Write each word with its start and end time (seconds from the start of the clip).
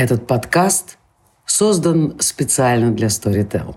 Этот 0.00 0.26
подкаст 0.26 0.96
создан 1.44 2.16
специально 2.20 2.90
для 2.90 3.08
Storytel. 3.08 3.76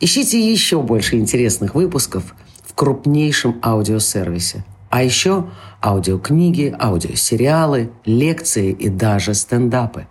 Ищите 0.00 0.40
еще 0.40 0.80
больше 0.80 1.16
интересных 1.16 1.74
выпусков 1.74 2.34
в 2.64 2.72
крупнейшем 2.72 3.60
аудиосервисе. 3.62 4.64
А 4.88 5.02
еще 5.02 5.50
аудиокниги, 5.84 6.74
аудиосериалы, 6.80 7.90
лекции 8.06 8.72
и 8.72 8.88
даже 8.88 9.34
стендапы. 9.34 10.06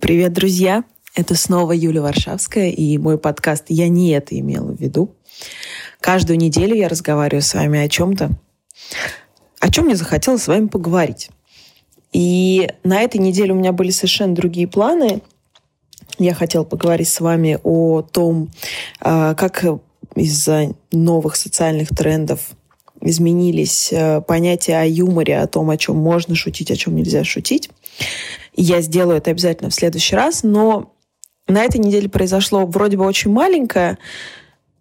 Привет, 0.00 0.32
друзья! 0.32 0.84
Это 1.14 1.34
снова 1.34 1.72
Юля 1.72 2.00
Варшавская 2.00 2.70
и 2.70 2.96
мой 2.96 3.18
подкаст 3.18 3.64
«Я 3.68 3.90
не 3.90 4.12
это 4.12 4.38
имела 4.38 4.72
в 4.72 4.80
виду». 4.80 5.14
Каждую 6.00 6.38
неделю 6.38 6.74
я 6.74 6.88
разговариваю 6.88 7.42
с 7.42 7.52
вами 7.52 7.80
о 7.80 7.88
чем-то, 7.90 8.30
о 9.64 9.70
чем 9.70 9.86
мне 9.86 9.96
захотелось 9.96 10.42
с 10.42 10.48
вами 10.48 10.66
поговорить. 10.66 11.30
И 12.12 12.68
на 12.82 13.00
этой 13.00 13.16
неделе 13.16 13.54
у 13.54 13.56
меня 13.56 13.72
были 13.72 13.90
совершенно 13.90 14.34
другие 14.34 14.68
планы. 14.68 15.22
Я 16.18 16.34
хотела 16.34 16.64
поговорить 16.64 17.08
с 17.08 17.18
вами 17.18 17.58
о 17.62 18.02
том, 18.02 18.50
а, 19.00 19.32
как 19.34 19.64
из-за 20.16 20.74
новых 20.92 21.36
социальных 21.36 21.88
трендов 21.88 22.50
изменились 23.00 23.90
а, 23.90 24.20
понятия 24.20 24.76
о 24.76 24.84
юморе, 24.84 25.38
о 25.38 25.46
том, 25.46 25.70
о 25.70 25.78
чем 25.78 25.96
можно 25.96 26.34
шутить, 26.34 26.70
о 26.70 26.76
чем 26.76 26.94
нельзя 26.94 27.24
шутить. 27.24 27.70
я 28.54 28.82
сделаю 28.82 29.16
это 29.16 29.30
обязательно 29.30 29.70
в 29.70 29.74
следующий 29.74 30.14
раз. 30.14 30.42
Но 30.42 30.92
на 31.48 31.64
этой 31.64 31.78
неделе 31.78 32.10
произошло 32.10 32.66
вроде 32.66 32.98
бы 32.98 33.06
очень 33.06 33.30
маленькое, 33.30 33.96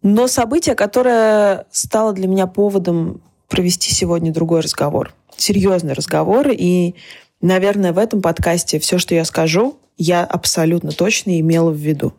но 0.02 0.28
событие, 0.28 0.76
которое 0.76 1.68
стало 1.72 2.12
для 2.12 2.28
меня 2.28 2.48
поводом 2.48 3.22
провести 3.54 3.94
сегодня 3.94 4.34
другой 4.34 4.62
разговор. 4.62 5.14
Серьезный 5.38 5.94
разговор. 5.94 6.48
И, 6.50 6.96
наверное, 7.40 7.94
в 7.94 8.00
этом 8.00 8.20
подкасте 8.20 8.80
все, 8.80 8.98
что 8.98 9.14
я 9.14 9.24
скажу, 9.26 9.78
я 9.96 10.24
абсолютно 10.24 10.92
точно 10.92 11.40
имела 11.40 11.70
в 11.70 11.76
виду. 11.76 12.14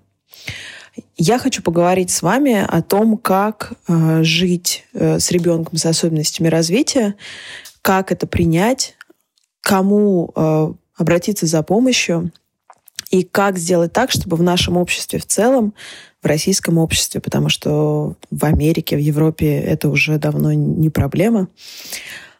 Я 1.16 1.41
хочу 1.41 1.60
поговорить 1.60 2.12
с 2.12 2.22
вами 2.22 2.64
о 2.64 2.82
том, 2.82 3.16
как 3.16 3.72
э, 3.88 4.22
жить 4.22 4.84
э, 4.92 5.18
с 5.18 5.32
ребенком 5.32 5.76
с 5.76 5.84
особенностями 5.86 6.46
развития, 6.46 7.16
как 7.82 8.12
это 8.12 8.28
принять, 8.28 8.94
кому 9.60 10.30
э, 10.36 10.72
обратиться 10.96 11.46
за 11.46 11.64
помощью 11.64 12.30
и 13.10 13.24
как 13.24 13.58
сделать 13.58 13.92
так, 13.92 14.12
чтобы 14.12 14.36
в 14.36 14.42
нашем 14.44 14.76
обществе 14.76 15.19
в 15.19 15.26
целом 15.26 15.74
в 16.25 16.27
российском 16.27 16.78
обществе, 16.78 17.20
потому 17.20 17.50
что 17.50 18.17
в 18.30 18.44
Америке, 18.44 18.97
в 18.97 19.00
Европе 19.00 19.58
это 19.58 19.91
уже 19.91 20.19
давно 20.19 20.53
не 20.53 20.89
проблема. 20.89 21.48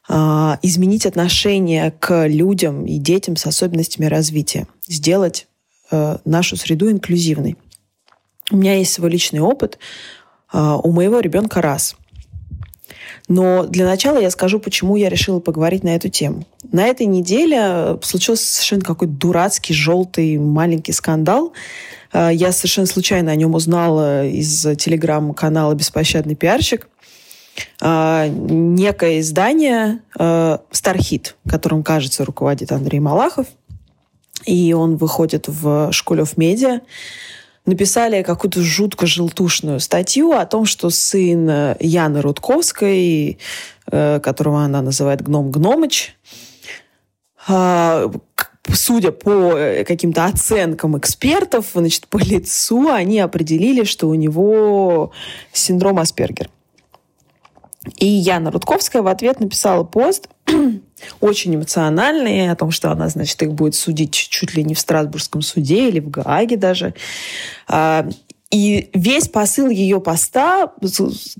А, 0.09 0.59
изменить 0.63 1.07
отношение 1.07 1.93
к 1.93 2.27
людям 2.27 2.87
и 2.87 2.99
детям 2.99 3.37
с 3.37 3.47
особенностями 3.47 4.07
развития, 4.07 4.67
сделать 4.87 5.47
э, 5.91 6.19
нашу 6.25 6.57
среду 6.57 6.91
инклюзивной. 6.91 7.57
У 8.51 8.57
меня 8.57 8.75
есть 8.77 8.93
свой 8.93 9.11
личный 9.11 9.41
опыт. 9.41 9.79
А, 10.53 10.77
у 10.77 10.91
моего 10.91 11.21
ребенка 11.21 11.61
раз. 11.61 11.97
Но 13.29 13.65
для 13.65 13.87
начала 13.87 14.19
я 14.19 14.31
скажу, 14.31 14.61
почему 14.61 14.97
я 14.97 15.09
решила 15.09 15.41
поговорить 15.41 15.83
на 15.83 15.95
эту 15.95 16.09
тему. 16.09 16.47
На 16.71 16.87
этой 16.87 17.07
неделе 17.07 17.99
случился 18.03 18.47
совершенно 18.47 18.83
какой-то 18.83 19.15
дурацкий, 19.15 19.73
желтый, 19.73 20.39
маленький 20.39 20.93
скандал 20.93 21.53
я 22.15 22.53
совершенно 22.53 22.87
случайно 22.87 23.33
о 23.33 23.35
нем 23.35 23.55
узнала 23.55 24.25
из 24.27 24.63
телеграм-канала 24.63 25.75
«Беспощадный 25.75 26.37
пиарщик». 26.37 26.89
Э, 27.81 28.29
некое 28.29 29.21
издание 29.21 30.01
«Стархит», 30.71 31.37
э, 31.45 31.51
которым, 31.51 31.83
кажется, 31.83 32.25
руководит 32.25 32.73
Андрей 32.73 33.01
Малахов, 33.01 33.47
и 34.45 34.73
он 34.73 34.97
выходит 34.97 35.49
в 35.49 35.93
«Школе 35.93 36.25
в 36.25 36.37
медиа», 36.37 36.81
написали 37.67 38.23
какую-то 38.23 38.61
жутко 38.61 39.07
желтушную 39.07 39.81
статью 39.81 40.33
о 40.33 40.45
том, 40.45 40.67
что 40.67 40.91
сын 40.91 41.75
Яны 41.81 42.21
Рудковской, 42.21 43.39
которого 43.87 44.63
она 44.63 44.83
называет 44.83 45.23
Гном 45.23 45.51
Гномыч, 45.51 46.15
судя 48.73 49.13
по 49.13 49.57
э, 49.57 49.85
каким-то 49.85 50.25
оценкам 50.25 50.97
экспертов, 50.99 51.67
значит, 51.75 52.07
по 52.07 52.19
лицу 52.19 52.89
они 52.89 53.21
определили, 53.21 53.85
что 53.85 54.09
у 54.09 54.15
него 54.15 55.13
синдром 55.53 55.99
Аспергер. 55.99 56.49
И 57.97 58.07
Яна 58.07 58.51
Рудковская 58.51 59.03
в 59.03 59.07
ответ 59.09 59.41
написала 59.41 59.85
пост, 59.85 60.29
очень 61.21 61.55
эмоциональный, 61.55 62.51
о 62.51 62.57
том, 62.57 62.71
что 62.71 62.91
она, 62.91 63.09
значит, 63.09 63.43
их 63.43 63.53
будет 63.53 63.75
судить 63.75 64.15
чуть 64.15 64.55
ли 64.55 64.65
не 64.65 64.75
в 64.75 64.81
Страсбургском 64.81 65.43
суде 65.43 65.89
или 65.89 66.01
в 66.01 66.09
Гааге 66.09 66.57
даже. 66.57 66.95
И 68.55 68.89
весь 68.95 69.27
посыл 69.27 69.69
ее 69.69 70.01
поста 70.01 70.73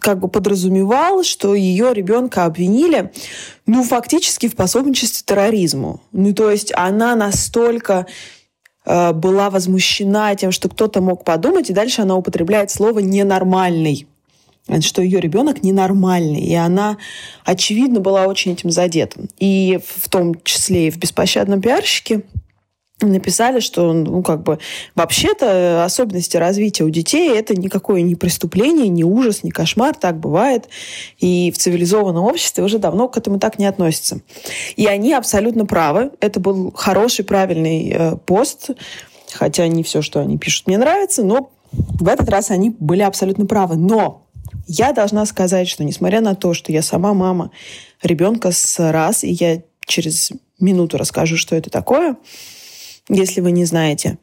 как 0.01 0.19
бы 0.19 0.27
подразумевал, 0.27 1.23
что 1.23 1.55
ее 1.55 1.95
ребенка 1.95 2.45
обвинили, 2.45 3.13
ну, 3.67 3.85
фактически 3.85 4.49
в 4.49 4.57
пособничестве 4.57 5.23
терроризму. 5.25 6.01
Ну, 6.11 6.35
то 6.35 6.51
есть 6.51 6.73
она 6.75 7.15
настолько 7.15 8.09
э, 8.85 9.13
была 9.13 9.51
возмущена 9.51 10.35
тем, 10.35 10.51
что 10.51 10.69
кто-то 10.69 11.01
мог 11.01 11.23
подумать, 11.23 11.71
и 11.71 11.73
дальше 11.73 12.03
она 12.03 12.17
употребляет 12.17 12.73
слово 12.73 12.99
«ненормальный» 12.99 14.09
что 14.81 15.03
ее 15.03 15.21
ребенок 15.21 15.63
ненормальный, 15.63 16.41
и 16.41 16.55
она, 16.55 16.97
очевидно, 17.45 18.01
была 18.01 18.25
очень 18.25 18.53
этим 18.53 18.71
задета. 18.71 19.21
И 19.39 19.79
в 19.85 20.09
том 20.09 20.35
числе 20.43 20.87
и 20.89 20.91
в 20.91 20.97
«Беспощадном 20.97 21.61
пиарщике» 21.61 22.23
написали, 23.01 23.61
что, 23.61 23.93
ну, 23.93 24.23
как 24.23 24.43
бы, 24.43 24.59
вообще-то 24.95 25.85
особенности 25.85 26.37
развития 26.37 26.85
у 26.85 26.91
детей 26.91 27.37
это 27.37 27.55
никакое 27.55 28.03
не 28.03 28.15
преступление, 28.15 28.89
не 28.89 29.05
ужас, 29.05 29.43
не 29.43 29.51
кошмар, 29.51 29.95
так 29.97 30.19
бывает. 30.21 30.69
И 31.19 31.51
в 31.51 31.59
цивилизованном 31.59 32.25
обществе 32.25 32.63
уже 32.63 32.79
давно 32.79 33.09
к 33.09 33.17
этому 33.17 33.39
так 33.39 33.59
не 33.59 33.67
относятся. 33.67 34.21
И 34.77 34.87
они 34.87 35.13
абсолютно 35.13 35.67
правы. 35.67 36.13
Это 36.21 36.41
был 36.41 36.73
хороший, 36.73 37.25
правильный 37.25 37.91
э, 37.91 38.17
пост, 38.17 38.71
хотя 39.33 39.67
не 39.67 39.83
все, 39.83 40.01
что 40.01 40.21
они 40.21 40.39
пишут, 40.39 40.67
мне 40.69 40.79
нравится, 40.79 41.25
но 41.25 41.51
в 41.73 42.09
этот 42.09 42.29
раз 42.29 42.51
они 42.51 42.71
были 42.71 43.03
абсолютно 43.03 43.47
правы. 43.47 43.77
Но 43.77 44.27
я 44.67 44.93
должна 44.93 45.27
сказать, 45.27 45.69
что 45.69 45.83
несмотря 45.83 46.21
на 46.21 46.35
то, 46.37 46.55
что 46.55 46.71
я 46.71 46.83
сама 46.83 47.13
мама 47.13 47.51
ребенка 48.03 48.53
с 48.53 48.79
раз, 48.93 49.25
и 49.25 49.31
я 49.31 49.63
через 49.85 50.31
минуту 50.61 50.97
расскажу, 50.97 51.37
что 51.37 51.57
это 51.57 51.71
такое, 51.71 52.17
если 53.09 53.41
вы 53.41 53.53
не 53.53 53.65
знаете. 53.65 54.19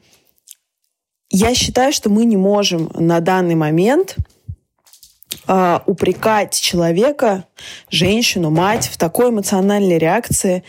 Я 1.29 1.55
считаю, 1.55 1.93
что 1.93 2.09
мы 2.09 2.25
не 2.25 2.37
можем 2.37 2.91
на 2.93 3.19
данный 3.21 3.55
момент 3.55 4.17
э, 5.47 5.79
упрекать 5.85 6.59
человека, 6.59 7.45
женщину, 7.89 8.49
мать 8.49 8.87
в 8.87 8.97
такой 8.97 9.29
эмоциональной 9.29 9.97
реакции 9.97 10.63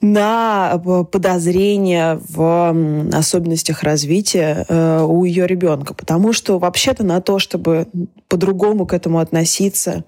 на 0.00 0.78
подозрения 1.10 2.20
в 2.28 3.08
особенностях 3.12 3.82
развития 3.82 4.64
э, 4.68 5.02
у 5.02 5.24
ее 5.24 5.46
ребенка. 5.46 5.92
Потому 5.92 6.32
что 6.32 6.58
вообще-то 6.58 7.02
на 7.02 7.20
то, 7.20 7.40
чтобы 7.40 7.88
по-другому 8.28 8.86
к 8.86 8.92
этому 8.92 9.18
относиться, 9.18 10.04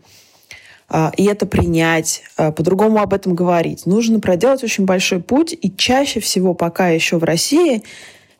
и 1.16 1.24
это 1.24 1.46
принять, 1.46 2.22
а, 2.36 2.50
по-другому 2.50 2.98
об 2.98 3.14
этом 3.14 3.34
говорить. 3.34 3.86
Нужно 3.86 4.18
проделать 4.18 4.64
очень 4.64 4.84
большой 4.84 5.20
путь, 5.20 5.56
и 5.60 5.70
чаще 5.70 6.20
всего 6.20 6.52
пока 6.54 6.88
еще 6.88 7.18
в 7.18 7.24
России 7.24 7.82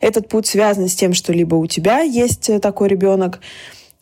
этот 0.00 0.28
путь 0.28 0.46
связан 0.46 0.88
с 0.88 0.94
тем, 0.94 1.12
что 1.12 1.32
либо 1.32 1.54
у 1.54 1.66
тебя 1.66 2.00
есть 2.00 2.48
э, 2.48 2.58
такой 2.58 2.88
ребенок, 2.88 3.40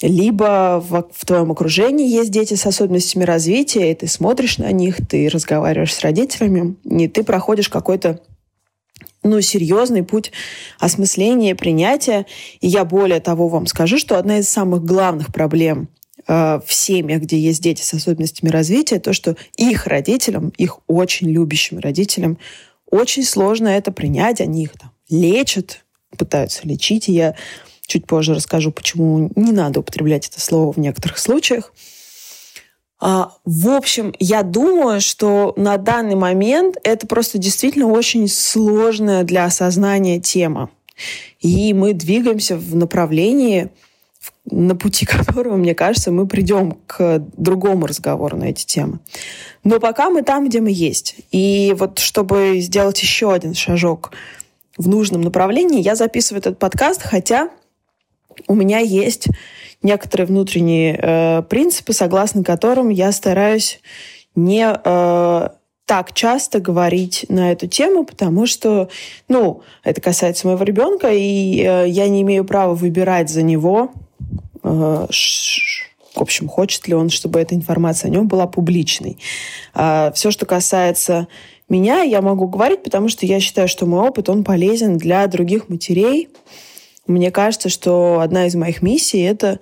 либо 0.01 0.83
в, 0.89 1.09
в 1.13 1.27
твоем 1.27 1.51
окружении 1.51 2.09
есть 2.09 2.31
дети 2.31 2.55
с 2.55 2.65
особенностями 2.67 3.25
развития, 3.25 3.91
и 3.91 3.95
ты 3.95 4.07
смотришь 4.07 4.59
на 4.59 4.71
них, 4.71 4.97
ты 5.07 5.29
разговариваешь 5.29 5.93
с 5.93 6.01
родителями, 6.01 6.77
и 6.85 7.09
ты 7.09 7.25
проходишь 7.25 7.69
какой-то 7.69 8.21
ну, 9.25 9.41
серьезный 9.41 10.05
путь 10.05 10.33
осмысления, 10.79 11.57
принятия. 11.57 12.27
И 12.61 12.69
я 12.69 12.85
более 12.85 13.21
того 13.21 13.49
вам 13.49 13.67
скажу, 13.67 13.99
что 13.99 14.17
одна 14.17 14.39
из 14.39 14.49
самых 14.49 14.85
главных 14.85 15.33
проблем 15.33 15.89
в 16.29 16.67
семьях, 16.69 17.23
где 17.23 17.39
есть 17.39 17.63
дети 17.63 17.81
с 17.83 17.95
особенностями 17.95 18.51
развития, 18.51 19.01
то, 19.01 19.15
что 19.15 19.37
их 19.57 19.87
родителям, 19.87 20.51
их 20.59 20.81
очень 20.87 21.31
любящим 21.31 21.79
родителям, 21.79 22.39
очень 22.91 23.25
сложно 23.25 23.69
это 23.69 23.93
принять. 23.93 24.41
Они 24.41 24.65
их 24.65 24.73
там 24.79 24.93
лечат, 25.09 25.85
пытаются 26.17 26.67
лечить. 26.69 27.09
И 27.09 27.13
я 27.13 27.35
чуть 27.87 28.07
позже 28.07 28.35
расскажу, 28.35 28.71
почему 28.71 29.31
не 29.35 29.53
надо 29.53 29.81
употреблять 29.81 30.29
это 30.29 30.41
слово 30.41 30.73
в 30.73 30.77
некоторых 30.77 31.19
случаях. 31.19 31.73
А, 33.01 33.33
в 33.45 33.69
общем, 33.71 34.13
я 34.19 34.43
думаю, 34.43 35.01
что 35.01 35.55
на 35.57 35.77
данный 35.77 36.17
момент 36.17 36.77
это 36.83 37.07
просто 37.07 37.39
действительно 37.39 37.87
очень 37.87 38.29
сложная 38.29 39.23
для 39.25 39.45
осознания 39.45 40.21
тема. 40.21 40.71
И 41.41 41.73
мы 41.75 41.93
двигаемся 41.93 42.57
в 42.57 42.75
направлении, 42.75 43.71
на 44.51 44.75
пути 44.77 45.07
которого, 45.07 45.57
мне 45.57 45.75
кажется, 45.75 46.11
мы 46.11 46.27
придем 46.27 46.79
к 46.87 47.23
другому 47.37 47.87
разговору 47.87 48.37
на 48.37 48.45
эти 48.45 48.65
темы. 48.65 49.01
Но 49.65 49.81
пока 49.81 50.11
мы 50.11 50.23
там, 50.23 50.49
где 50.49 50.61
мы 50.61 50.71
есть. 50.71 51.17
И 51.31 51.75
вот 51.79 51.99
чтобы 51.99 52.61
сделать 52.61 53.01
еще 53.01 53.33
один 53.33 53.55
шажок 53.55 54.13
в 54.77 54.89
нужном 54.89 55.23
направлении, 55.23 55.81
я 55.81 55.95
записываю 55.95 56.41
этот 56.41 56.59
подкаст, 56.59 57.03
хотя 57.03 57.51
у 58.47 58.55
меня 58.55 58.79
есть 58.79 59.29
некоторые 59.83 60.27
внутренние 60.27 60.99
э, 61.01 61.43
принципы, 61.43 61.93
согласно 61.93 62.45
которым 62.45 62.89
я 62.89 63.13
стараюсь 63.13 63.81
не 64.35 64.67
э, 64.73 65.49
так 65.87 66.13
часто 66.13 66.61
говорить 66.61 67.27
на 67.29 67.51
эту 67.53 67.67
тему, 67.67 68.05
потому 68.05 68.47
что, 68.47 68.89
ну, 69.29 69.63
это 69.83 70.01
касается 70.01 70.47
моего 70.47 70.63
ребенка, 70.63 71.11
и 71.13 71.63
э, 71.63 71.89
я 71.89 72.09
не 72.09 72.23
имею 72.23 72.45
права 72.45 72.75
выбирать 72.75 73.31
за 73.31 73.43
него, 73.43 73.93
в 74.69 76.21
общем, 76.21 76.49
хочет 76.49 76.89
ли 76.89 76.95
он, 76.95 77.11
чтобы 77.11 77.41
эта 77.41 77.55
информация 77.55 78.09
о 78.09 78.13
нем 78.13 78.29
была 78.29 78.47
публичной. 78.47 79.19
А 79.75 80.13
все, 80.13 80.31
что 80.31 80.47
касается 80.47 81.29
меня, 81.69 82.03
я 82.03 82.23
могу 82.23 82.49
говорить, 82.49 82.83
потому 82.83 83.09
что 83.09 83.27
я 83.27 83.41
считаю, 83.41 83.69
что 83.69 83.87
мой 83.87 84.09
опыт, 84.09 84.29
он 84.29 84.43
полезен 84.45 84.99
для 84.99 85.27
других 85.27 85.69
матерей, 85.69 86.29
мне 87.07 87.31
кажется, 87.31 87.71
что 87.71 88.21
одна 88.21 88.47
из 88.47 88.55
моих 88.55 88.83
миссий— 88.83 89.21
это 89.23 89.61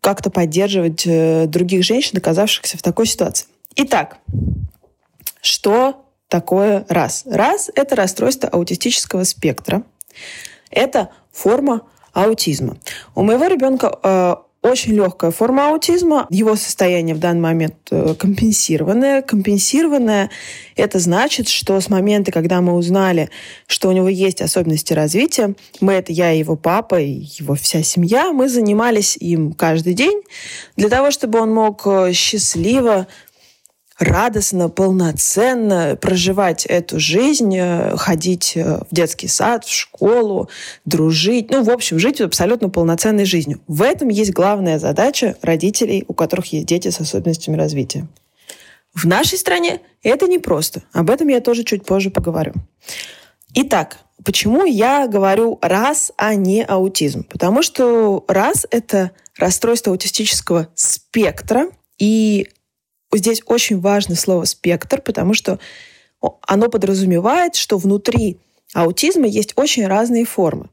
как-то 0.00 0.30
поддерживать 0.30 1.06
э, 1.06 1.46
других 1.46 1.84
женщин, 1.84 2.18
оказавшихся 2.18 2.76
в 2.76 2.82
такой 2.82 3.06
ситуации. 3.06 3.46
Итак, 3.76 4.18
что 5.40 6.04
такое 6.28 6.84
РАС? 6.88 7.24
РАС— 7.26 7.70
это 7.74 7.94
расстройство 7.94 8.48
аутистического 8.48 9.22
спектра. 9.24 9.84
Это 10.70 11.10
форма 11.32 11.82
аутизма. 12.12 12.76
У 13.14 13.22
моего 13.22 13.46
ребенка 13.46 13.98
э, 14.02 14.34
очень 14.62 14.92
легкая 14.92 15.30
форма 15.30 15.68
аутизма. 15.68 16.26
Его 16.28 16.54
состояние 16.54 17.14
в 17.14 17.18
данный 17.18 17.40
момент 17.40 17.76
э, 17.90 18.14
компенсированное. 18.18 19.22
Компенсированное– 19.22 20.30
это 20.76 20.98
значит, 20.98 21.48
что 21.48 21.80
с 21.80 21.88
момента, 21.88 22.30
когда 22.30 22.60
мы 22.60 22.74
узнали, 22.74 23.30
что 23.66 23.88
у 23.88 23.92
него 23.92 24.08
есть 24.08 24.42
особенности 24.42 24.92
развития, 24.92 25.54
мы, 25.80 25.94
это 25.94 26.12
я 26.12 26.32
и 26.32 26.38
его 26.38 26.56
папа, 26.56 27.00
и 27.00 27.26
его 27.38 27.54
вся 27.54 27.82
семья, 27.82 28.32
мы 28.32 28.50
занимались 28.50 29.16
им 29.16 29.52
каждый 29.52 29.94
день 29.94 30.20
для 30.76 30.90
того, 30.90 31.10
чтобы 31.10 31.40
он 31.40 31.54
мог 31.54 31.86
э, 31.86 32.12
счастливо 32.12 33.06
радостно, 34.00 34.70
полноценно 34.70 35.96
проживать 36.00 36.64
эту 36.64 36.98
жизнь, 36.98 37.54
э, 37.56 37.96
ходить 37.96 38.54
э, 38.56 38.78
в 38.78 38.86
детский 38.90 39.28
сад, 39.28 39.64
в 39.64 39.72
школу, 39.72 40.48
дружить, 40.86 41.50
ну, 41.50 41.62
в 41.62 41.70
общем, 41.70 41.98
жить 41.98 42.20
абсолютно 42.20 42.70
полноценной 42.70 43.26
жизнью. 43.26 43.60
В 43.68 43.82
этом 43.82 44.08
есть 44.08 44.32
главная 44.32 44.78
задача 44.78 45.36
родителей, 45.42 46.04
у 46.08 46.14
которых 46.14 46.46
есть 46.46 46.66
дети 46.66 46.88
с 46.88 46.98
особенностями 46.98 47.56
развития. 47.56 48.08
В 48.94 49.04
нашей 49.04 49.38
стране 49.38 49.80
это 50.02 50.26
непросто. 50.26 50.82
Об 50.92 51.10
этом 51.10 51.28
я 51.28 51.40
тоже 51.40 51.62
чуть 51.62 51.84
позже 51.84 52.10
поговорю. 52.10 52.54
Итак, 53.54 53.98
почему 54.24 54.64
я 54.64 55.06
говорю 55.06 55.58
раз, 55.60 56.10
а 56.16 56.34
не 56.34 56.64
аутизм? 56.64 57.24
Потому 57.24 57.62
что 57.62 58.24
раз— 58.28 58.66
это 58.70 59.10
расстройство 59.36 59.92
аутистического 59.92 60.68
спектра, 60.74 61.68
и 61.98 62.48
здесь 63.18 63.42
очень 63.46 63.80
важно 63.80 64.14
слово 64.14 64.44
«спектр», 64.44 65.00
потому 65.00 65.34
что 65.34 65.58
оно 66.42 66.68
подразумевает, 66.68 67.54
что 67.54 67.78
внутри 67.78 68.38
аутизма 68.74 69.26
есть 69.26 69.52
очень 69.56 69.86
разные 69.86 70.24
формы. 70.24 70.66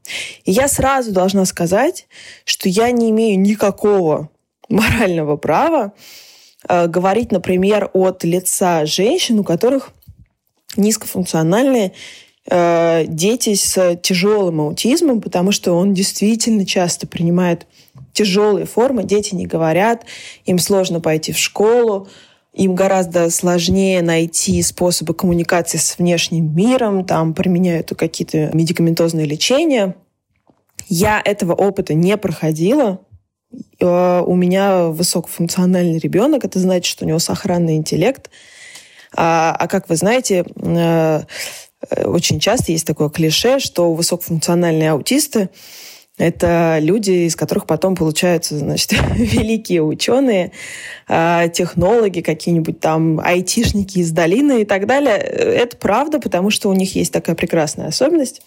И 0.44 0.52
я 0.52 0.68
сразу 0.68 1.12
должна 1.12 1.44
сказать, 1.46 2.06
что 2.44 2.68
я 2.68 2.90
не 2.90 3.10
имею 3.10 3.40
никакого 3.40 4.28
морального 4.68 5.36
права 5.36 5.92
э, 6.68 6.86
говорить, 6.86 7.32
например, 7.32 7.90
от 7.92 8.24
лица 8.24 8.86
женщин, 8.86 9.40
у 9.40 9.44
которых 9.44 9.90
низкофункциональные 10.76 11.92
э, 12.50 13.04
дети 13.06 13.54
с 13.54 13.96
тяжелым 14.02 14.60
аутизмом, 14.60 15.20
потому 15.20 15.50
что 15.50 15.72
он 15.72 15.94
действительно 15.94 16.66
часто 16.66 17.06
принимает 17.06 17.66
тяжелые 18.12 18.66
формы, 18.66 19.04
дети 19.04 19.34
не 19.34 19.46
говорят, 19.46 20.04
им 20.44 20.58
сложно 20.58 21.00
пойти 21.00 21.32
в 21.32 21.38
школу, 21.38 22.08
им 22.58 22.74
гораздо 22.74 23.30
сложнее 23.30 24.02
найти 24.02 24.60
способы 24.62 25.14
коммуникации 25.14 25.78
с 25.78 25.96
внешним 25.96 26.54
миром, 26.54 27.04
там 27.04 27.32
применяют 27.32 27.92
какие-то 27.96 28.50
медикаментозные 28.52 29.26
лечения. 29.26 29.94
Я 30.88 31.22
этого 31.24 31.52
опыта 31.52 31.94
не 31.94 32.16
проходила. 32.16 33.00
Э, 33.78 34.22
у 34.26 34.34
меня 34.34 34.86
высокофункциональный 34.86 35.98
ребенок, 35.98 36.44
это 36.44 36.58
значит, 36.58 36.86
что 36.86 37.04
у 37.04 37.08
него 37.08 37.20
сохранный 37.20 37.76
интеллект. 37.76 38.28
А, 39.16 39.54
а 39.56 39.68
как 39.68 39.88
вы 39.88 39.94
знаете, 39.94 40.44
э, 40.56 41.22
очень 42.04 42.40
часто 42.40 42.72
есть 42.72 42.86
такое 42.86 43.08
клише, 43.08 43.60
что 43.60 43.94
высокофункциональные 43.94 44.90
аутисты 44.90 45.48
это 46.18 46.78
люди, 46.80 47.26
из 47.26 47.36
которых 47.36 47.66
потом 47.66 47.94
получаются, 47.94 48.58
значит, 48.58 48.92
великие 49.16 49.82
ученые, 49.82 50.52
а, 51.06 51.48
технологи, 51.48 52.20
какие-нибудь 52.20 52.80
там 52.80 53.20
айтишники 53.20 53.98
из 53.98 54.10
долины 54.10 54.62
и 54.62 54.64
так 54.64 54.86
далее. 54.86 55.16
Это 55.16 55.76
правда, 55.76 56.18
потому 56.18 56.50
что 56.50 56.68
у 56.68 56.74
них 56.74 56.96
есть 56.96 57.12
такая 57.12 57.36
прекрасная 57.36 57.88
особенность. 57.88 58.42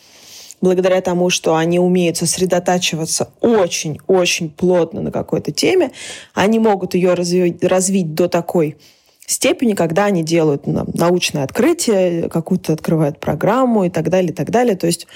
Благодаря 0.59 1.01
тому, 1.01 1.31
что 1.31 1.55
они 1.55 1.79
умеют 1.79 2.17
сосредотачиваться 2.17 3.31
очень-очень 3.39 4.51
плотно 4.51 5.01
на 5.01 5.11
какой-то 5.11 5.51
теме, 5.51 5.91
они 6.35 6.59
могут 6.59 6.93
ее 6.93 7.15
развить, 7.15 7.63
развить 7.63 8.13
до 8.13 8.27
такой 8.27 8.77
степени, 9.25 9.73
когда 9.73 10.05
они 10.05 10.23
делают 10.23 10.67
научное 10.67 11.45
открытие, 11.45 12.29
какую-то 12.29 12.73
открывают 12.73 13.19
программу 13.19 13.85
и 13.85 13.89
так 13.89 14.09
далее, 14.09 14.31
и 14.31 14.35
так 14.35 14.51
далее. 14.51 14.75
То 14.75 14.87
есть 14.87 15.07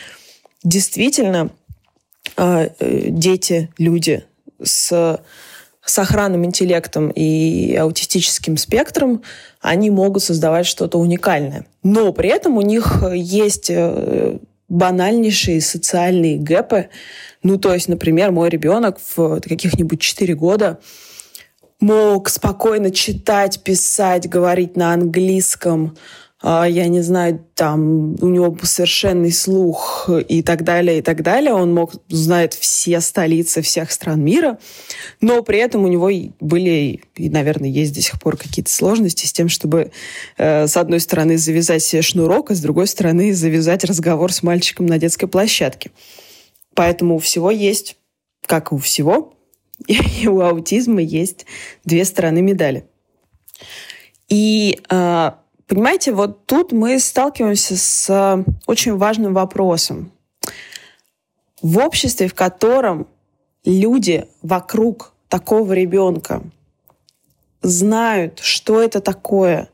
действительно 0.63 1.51
дети, 2.37 3.69
люди 3.77 4.25
с 4.61 5.19
сохранным 5.85 6.45
интеллектом 6.45 7.09
и 7.09 7.75
аутистическим 7.75 8.57
спектром, 8.57 9.21
они 9.61 9.91
могут 9.91 10.23
создавать 10.23 10.65
что-то 10.65 10.97
уникальное. 10.97 11.67
Но 11.83 12.11
при 12.11 12.29
этом 12.29 12.57
у 12.57 12.61
них 12.61 13.03
есть 13.13 13.69
э, 13.69 14.39
банальнейшие 14.67 15.61
социальные 15.61 16.37
гэпы. 16.37 16.89
Ну, 17.43 17.57
то 17.57 17.73
есть, 17.73 17.87
например, 17.87 18.31
мой 18.31 18.49
ребенок 18.49 18.97
в 19.15 19.39
каких-нибудь 19.41 20.01
4 20.01 20.33
года 20.33 20.79
мог 21.79 22.29
спокойно 22.29 22.89
читать, 22.89 23.61
писать, 23.61 24.27
говорить 24.27 24.75
на 24.75 24.93
английском, 24.93 25.95
я 26.45 26.87
не 26.89 27.01
знаю, 27.01 27.43
там 27.55 28.13
у 28.21 28.27
него 28.27 28.55
совершенный 28.61 29.31
слух 29.31 30.07
и 30.27 30.43
так 30.43 30.63
далее, 30.63 30.99
и 30.99 31.01
так 31.01 31.23
далее. 31.23 31.53
Он 31.53 31.73
мог 31.73 31.93
знать 32.07 32.53
все 32.53 33.01
столицы 33.01 33.63
всех 33.63 33.91
стран 33.91 34.23
мира, 34.23 34.59
но 35.21 35.41
при 35.41 35.57
этом 35.57 35.83
у 35.83 35.87
него 35.87 36.11
были, 36.39 37.01
и, 37.15 37.29
наверное, 37.29 37.69
есть 37.69 37.95
до 37.95 38.01
сих 38.01 38.19
пор 38.19 38.37
какие-то 38.37 38.69
сложности 38.69 39.25
с 39.25 39.33
тем, 39.33 39.49
чтобы 39.49 39.91
э, 40.37 40.67
с 40.67 40.77
одной 40.77 40.99
стороны 40.99 41.39
завязать 41.39 41.81
себе 41.81 42.03
шнурок, 42.03 42.51
а 42.51 42.55
с 42.55 42.59
другой 42.59 42.85
стороны 42.85 43.33
завязать 43.33 43.83
разговор 43.83 44.31
с 44.31 44.43
мальчиком 44.43 44.85
на 44.85 44.99
детской 44.99 45.27
площадке. 45.27 45.89
Поэтому 46.75 47.15
у 47.15 47.19
всего 47.19 47.49
есть, 47.49 47.97
как 48.45 48.71
и 48.71 48.75
у 48.75 48.77
всего, 48.77 49.33
и 49.87 50.27
у 50.27 50.41
аутизма 50.41 51.01
есть 51.01 51.47
две 51.85 52.05
стороны 52.05 52.43
медали. 52.43 52.85
И 54.29 54.79
э, 54.89 55.31
Понимаете, 55.67 56.11
вот 56.11 56.45
тут 56.45 56.71
мы 56.71 56.99
сталкиваемся 56.99 57.75
с 57.75 58.09
э, 58.09 58.43
очень 58.67 58.95
важным 58.97 59.33
вопросом. 59.33 60.11
В 61.61 61.79
обществе, 61.79 62.27
в 62.27 62.35
котором 62.35 63.07
люди 63.63 64.27
вокруг 64.43 65.13
такого 65.27 65.73
ребенка 65.73 66.43
знают, 67.63 68.39
что 68.39 68.79
это 68.79 69.01
такое, 69.01 69.69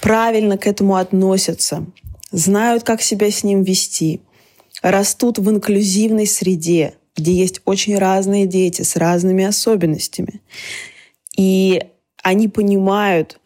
правильно 0.00 0.58
к 0.58 0.66
этому 0.66 0.96
относятся, 0.96 1.86
знают, 2.32 2.82
как 2.82 3.00
себя 3.00 3.30
с 3.30 3.44
ним 3.44 3.62
вести, 3.62 4.20
растут 4.82 5.38
в 5.38 5.48
инклюзивной 5.48 6.26
среде, 6.26 6.94
где 7.14 7.32
есть 7.32 7.60
очень 7.64 7.96
разные 7.96 8.46
дети 8.46 8.82
с 8.82 8.96
разными 8.96 9.44
особенностями. 9.44 10.40
И 11.36 11.84
они 12.22 12.48
понимают, 12.48 13.38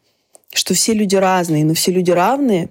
что 0.52 0.75
все 0.75 0.95
люди 0.95 1.17
разные, 1.17 1.64
но 1.64 1.75
все 1.75 1.93
люди 1.93 2.11
равные, 2.11 2.71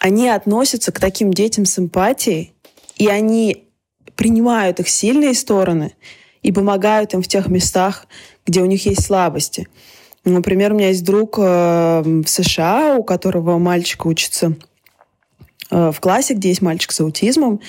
они 0.00 0.28
относятся 0.28 0.92
к 0.92 1.00
таким 1.00 1.32
детям 1.32 1.64
с 1.64 1.78
эмпатией, 1.78 2.52
и 2.96 3.08
они 3.08 3.68
принимают 4.16 4.80
их 4.80 4.88
сильные 4.88 5.34
стороны 5.34 5.94
и 6.42 6.52
помогают 6.52 7.14
им 7.14 7.22
в 7.22 7.28
тех 7.28 7.48
местах, 7.48 8.06
где 8.46 8.60
у 8.60 8.66
них 8.66 8.84
есть 8.86 9.04
слабости. 9.04 9.68
Например, 10.24 10.72
у 10.72 10.76
меня 10.76 10.88
есть 10.88 11.04
друг 11.04 11.38
э, 11.38 12.02
в 12.02 12.26
США, 12.26 12.96
у 12.96 13.04
которого 13.04 13.58
мальчик 13.58 14.06
учится 14.06 14.56
э, 15.70 15.92
в 15.92 16.00
классе, 16.00 16.34
где 16.34 16.48
есть 16.48 16.62
мальчик 16.62 16.92
с 16.92 17.00
аутизмом, 17.00 17.60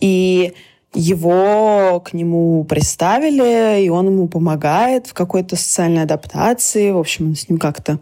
и 0.00 0.52
его 0.98 2.00
к 2.00 2.12
нему 2.12 2.64
представили, 2.64 3.84
и 3.84 3.88
он 3.88 4.06
ему 4.06 4.26
помогает 4.26 5.06
в 5.06 5.14
какой-то 5.14 5.54
социальной 5.54 6.02
адаптации. 6.02 6.90
В 6.90 6.98
общем, 6.98 7.28
он 7.28 7.36
с 7.36 7.48
ним 7.48 7.60
как-то 7.60 8.00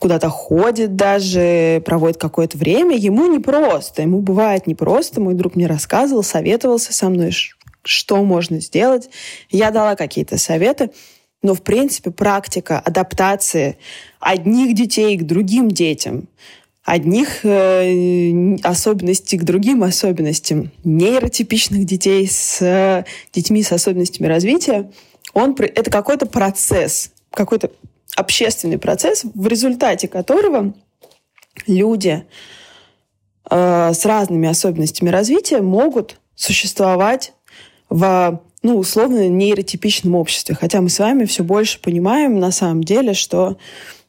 куда-то 0.00 0.28
ходит 0.30 0.96
даже, 0.96 1.80
проводит 1.86 2.16
какое-то 2.16 2.58
время. 2.58 2.96
Ему 2.96 3.32
непросто, 3.32 4.02
ему 4.02 4.18
бывает 4.18 4.66
непросто. 4.66 5.20
Мой 5.20 5.34
друг 5.34 5.54
мне 5.54 5.68
рассказывал, 5.68 6.24
советовался 6.24 6.92
со 6.92 7.08
мной, 7.08 7.30
что 7.84 8.24
можно 8.24 8.60
сделать. 8.60 9.08
Я 9.50 9.70
дала 9.70 9.94
какие-то 9.94 10.36
советы. 10.36 10.90
Но, 11.40 11.54
в 11.54 11.62
принципе, 11.62 12.10
практика 12.10 12.80
адаптации 12.80 13.76
одних 14.18 14.74
детей 14.74 15.16
к 15.18 15.24
другим 15.24 15.70
детям– 15.70 16.26
одних 16.84 17.44
э, 17.44 18.56
особенностей 18.62 19.38
к 19.38 19.44
другим 19.44 19.82
особенностям. 19.82 20.70
Нейротипичных 20.84 21.84
детей 21.84 22.28
с 22.28 23.04
детьми 23.32 23.62
с 23.62 23.72
особенностями 23.72 24.26
развития, 24.26 24.90
он, 25.32 25.56
это 25.58 25.90
какой-то 25.90 26.26
процесс, 26.26 27.10
какой-то 27.30 27.70
общественный 28.16 28.78
процесс, 28.78 29.24
в 29.34 29.46
результате 29.46 30.08
которого 30.08 30.74
люди 31.66 32.24
э, 33.50 33.92
с 33.94 34.04
разными 34.04 34.48
особенностями 34.48 35.08
развития 35.08 35.62
могут 35.62 36.20
существовать 36.34 37.32
в 37.88 38.42
ну, 38.62 38.78
условно 38.78 39.28
нейротипичном 39.28 40.14
обществе. 40.14 40.54
Хотя 40.54 40.80
мы 40.80 40.90
с 40.90 40.98
вами 40.98 41.24
все 41.24 41.44
больше 41.44 41.80
понимаем 41.80 42.38
на 42.38 42.50
самом 42.50 42.84
деле, 42.84 43.14
что 43.14 43.56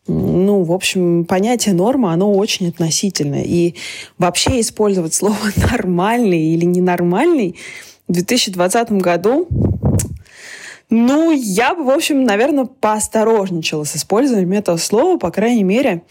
ну, 0.07 0.63
в 0.63 0.71
общем, 0.71 1.25
понятие 1.25 1.73
норма, 1.73 2.13
оно 2.13 2.31
очень 2.31 2.69
относительное. 2.69 3.43
И 3.43 3.75
вообще 4.17 4.59
использовать 4.61 5.13
слово 5.13 5.37
«нормальный» 5.71 6.53
или 6.53 6.65
«ненормальный» 6.65 7.55
в 8.07 8.13
2020 8.13 8.91
году, 8.93 9.47
ну, 10.89 11.31
я 11.31 11.73
бы, 11.73 11.83
в 11.83 11.89
общем, 11.89 12.23
наверное, 12.23 12.65
поосторожничала 12.65 13.83
с 13.85 13.95
использованием 13.95 14.51
этого 14.51 14.77
слова, 14.77 15.17
по 15.17 15.31
крайней 15.31 15.63
мере, 15.63 16.03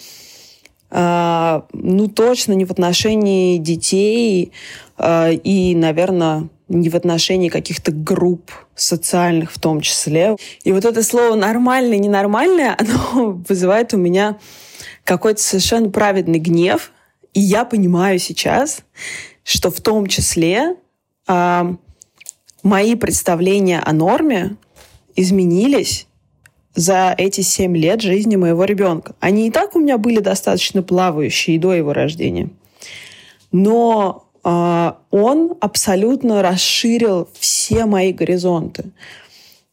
э, 0.91 1.61
ну, 1.73 2.09
точно 2.09 2.55
не 2.55 2.65
в 2.65 2.73
отношении 2.73 3.59
детей 3.59 4.51
э, 4.99 5.35
и, 5.35 5.77
наверное, 5.77 6.49
не 6.69 6.89
в 6.89 6.95
отношении 6.95 7.49
каких-то 7.49 7.93
групп 7.93 8.51
социальных 8.75 9.53
в 9.53 9.61
том 9.61 9.81
числе. 9.81 10.37
И 10.63 10.73
вот 10.73 10.85
это 10.85 11.03
слово 11.03 11.35
«нормальное», 11.35 11.99
«ненормальное», 11.99 12.77
оно 12.79 13.43
вызывает 13.49 13.93
у 13.95 13.97
меня 13.97 14.39
какой-то 15.05 15.43
совершенно 15.43 15.91
праведный 15.91 16.39
гнев. 16.39 16.93
И 17.35 17.41
я 17.41 17.65
понимаю 17.65 18.19
сейчас, 18.19 18.81
что 19.43 19.71
в 19.71 19.81
том 19.81 20.07
числе 20.07 20.77
э, 21.29 21.75
мои 22.63 22.95
представления 22.95 23.81
о 23.81 23.93
норме 23.93 24.57
изменились 25.17 26.07
за 26.75 27.15
эти 27.17 27.41
семь 27.43 27.77
лет 27.77 28.01
жизни 28.01 28.37
моего 28.37 28.65
ребенка. 28.65 29.15
Они 29.21 29.49
и 29.49 29.51
так 29.51 29.77
у 29.77 29.81
меня 29.81 29.99
были 29.99 30.21
достаточно 30.21 30.83
плавающие 30.83 31.59
до 31.59 31.73
его 31.73 31.93
рождения. 31.93 32.51
Но 33.53 34.24
он 34.45 35.57
абсолютно 35.61 36.43
расширил 36.43 37.29
все 37.39 37.87
мои 37.87 38.13
горизонты. 38.13 38.93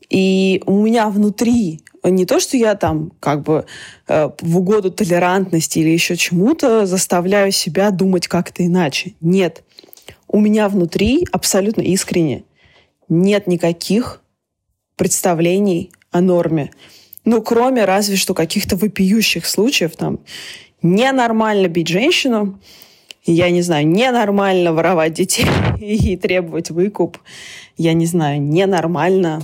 И 0.09 0.61
у 0.65 0.81
меня 0.81 1.09
внутри 1.09 1.81
не 2.03 2.25
то, 2.25 2.39
что 2.39 2.57
я 2.57 2.75
там 2.75 3.11
как 3.19 3.43
бы 3.43 3.65
э, 4.07 4.29
в 4.41 4.57
угоду 4.57 4.91
толерантности 4.91 5.79
или 5.79 5.89
еще 5.89 6.15
чему-то 6.15 6.85
заставляю 6.85 7.51
себя 7.51 7.91
думать 7.91 8.27
как-то 8.27 8.65
иначе. 8.65 9.13
Нет. 9.21 9.63
У 10.27 10.39
меня 10.39 10.67
внутри 10.67 11.27
абсолютно 11.31 11.81
искренне 11.81 12.43
нет 13.07 13.45
никаких 13.45 14.21
представлений 14.95 15.91
о 16.11 16.21
норме. 16.21 16.71
Ну, 17.25 17.41
кроме 17.41 17.85
разве 17.85 18.15
что 18.15 18.33
каких-то 18.33 18.77
вопиющих 18.77 19.45
случаев, 19.45 19.95
там, 19.95 20.21
ненормально 20.81 21.67
бить 21.67 21.89
женщину, 21.89 22.59
я 23.25 23.49
не 23.49 23.61
знаю, 23.61 23.87
ненормально 23.87 24.73
воровать 24.73 25.13
детей 25.13 25.45
и 25.79 26.17
требовать 26.17 26.71
выкуп. 26.71 27.17
Я 27.77 27.93
не 27.93 28.05
знаю, 28.05 28.41
ненормально 28.41 29.41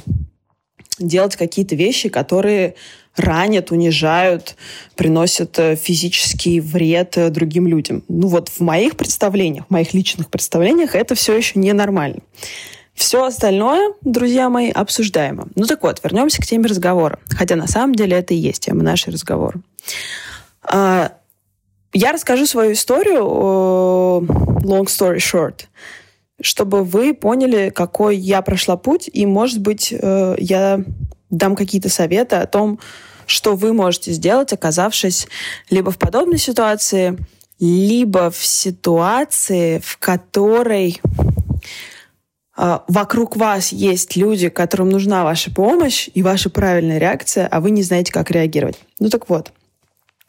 делать 0.99 1.35
какие-то 1.35 1.75
вещи, 1.75 2.09
которые 2.09 2.75
ранят, 3.15 3.71
унижают, 3.71 4.55
приносят 4.95 5.57
э, 5.59 5.75
физический 5.75 6.59
вред 6.59 7.17
э, 7.17 7.29
другим 7.29 7.67
людям. 7.67 8.03
Ну 8.07 8.27
вот 8.27 8.49
в 8.49 8.59
моих 8.59 8.95
представлениях, 8.95 9.65
в 9.67 9.71
моих 9.71 9.93
личных 9.93 10.29
представлениях 10.29 10.95
это 10.95 11.15
все 11.15 11.35
еще 11.35 11.59
ненормально. 11.59 12.19
Все 12.93 13.23
остальное, 13.23 13.93
друзья 14.01 14.49
мои, 14.49 14.71
обсуждаемо. 14.71 15.47
Ну 15.55 15.65
так 15.65 15.83
вот, 15.83 15.99
вернемся 16.03 16.41
к 16.41 16.45
теме 16.45 16.67
разговора. 16.67 17.19
Хотя 17.29 17.55
на 17.55 17.67
самом 17.67 17.93
деле 17.93 18.17
это 18.17 18.33
и 18.33 18.37
есть 18.37 18.63
тема 18.63 18.83
нашей 18.83 19.13
разговора. 19.13 19.61
А, 20.63 21.13
я 21.97 22.11
расскажу 22.11 22.45
свою 22.45 22.73
историю, 22.73 23.21
long 23.21 24.85
story 24.85 25.17
short, 25.17 25.65
чтобы 26.39 26.83
вы 26.83 27.13
поняли, 27.13 27.71
какой 27.73 28.17
я 28.17 28.41
прошла 28.41 28.77
путь, 28.77 29.09
и, 29.11 29.25
может 29.25 29.59
быть, 29.59 29.91
э, 29.91 30.35
я 30.37 30.83
дам 31.29 31.55
какие-то 31.55 31.89
советы 31.89 32.35
о 32.35 32.45
том, 32.45 32.79
что 33.25 33.55
вы 33.55 33.73
можете 33.73 34.11
сделать, 34.11 34.53
оказавшись 34.53 35.27
либо 35.69 35.91
в 35.91 35.97
подобной 35.97 36.37
ситуации, 36.37 37.17
либо 37.59 38.29
в 38.29 38.45
ситуации, 38.45 39.79
в 39.83 39.97
которой 39.97 41.01
э, 42.57 42.79
вокруг 42.87 43.35
вас 43.35 43.71
есть 43.71 44.15
люди, 44.15 44.49
которым 44.49 44.89
нужна 44.89 45.23
ваша 45.23 45.51
помощь 45.51 46.09
и 46.13 46.21
ваша 46.21 46.51
правильная 46.51 46.99
реакция, 46.99 47.47
а 47.47 47.59
вы 47.59 47.71
не 47.71 47.81
знаете, 47.81 48.13
как 48.13 48.29
реагировать. 48.29 48.77
Ну 48.99 49.09
так 49.09 49.27
вот, 49.29 49.51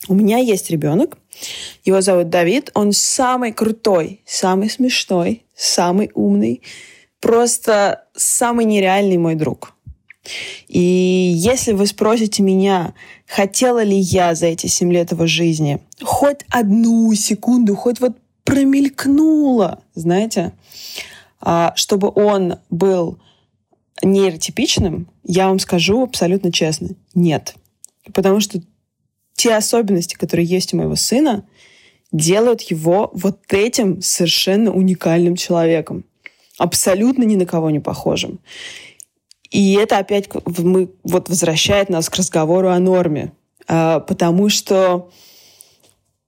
у 0.06 0.14
меня 0.14 0.38
есть 0.38 0.70
ребенок, 0.70 1.18
его 1.84 2.00
зовут 2.00 2.30
Давид, 2.30 2.70
он 2.74 2.92
самый 2.92 3.52
крутой, 3.52 4.22
самый 4.26 4.70
смешной, 4.70 5.44
самый 5.56 6.10
умный, 6.14 6.62
просто 7.20 8.04
самый 8.14 8.64
нереальный 8.64 9.18
мой 9.18 9.34
друг. 9.34 9.74
И 10.68 10.80
если 11.34 11.72
вы 11.72 11.86
спросите 11.86 12.42
меня, 12.42 12.94
хотела 13.26 13.82
ли 13.82 13.96
я 13.96 14.34
за 14.34 14.46
эти 14.46 14.66
семь 14.66 14.92
лет 14.92 15.12
его 15.12 15.26
жизни 15.26 15.80
хоть 16.02 16.40
одну 16.50 17.12
секунду, 17.14 17.74
хоть 17.74 18.00
вот 18.00 18.16
промелькнула, 18.44 19.82
знаете, 19.94 20.52
а, 21.40 21.72
чтобы 21.76 22.10
он 22.14 22.56
был 22.70 23.18
нейротипичным, 24.02 25.08
я 25.24 25.48
вам 25.48 25.58
скажу 25.58 26.02
абсолютно 26.02 26.52
честно, 26.52 26.90
нет. 27.14 27.54
Потому 28.12 28.40
что 28.40 28.60
те 29.38 29.54
особенности, 29.54 30.16
которые 30.16 30.46
есть 30.46 30.74
у 30.74 30.76
моего 30.76 30.96
сына, 30.96 31.46
делают 32.10 32.60
его 32.62 33.10
вот 33.14 33.40
этим 33.50 34.02
совершенно 34.02 34.72
уникальным 34.72 35.36
человеком. 35.36 36.04
Абсолютно 36.58 37.22
ни 37.22 37.36
на 37.36 37.46
кого 37.46 37.70
не 37.70 37.78
похожим. 37.78 38.40
И 39.50 39.74
это 39.74 39.98
опять 39.98 40.28
мы, 40.58 40.90
вот 41.04 41.28
возвращает 41.28 41.88
нас 41.88 42.10
к 42.10 42.16
разговору 42.16 42.68
о 42.68 42.78
норме. 42.80 43.32
А, 43.68 44.00
потому 44.00 44.48
что 44.48 45.08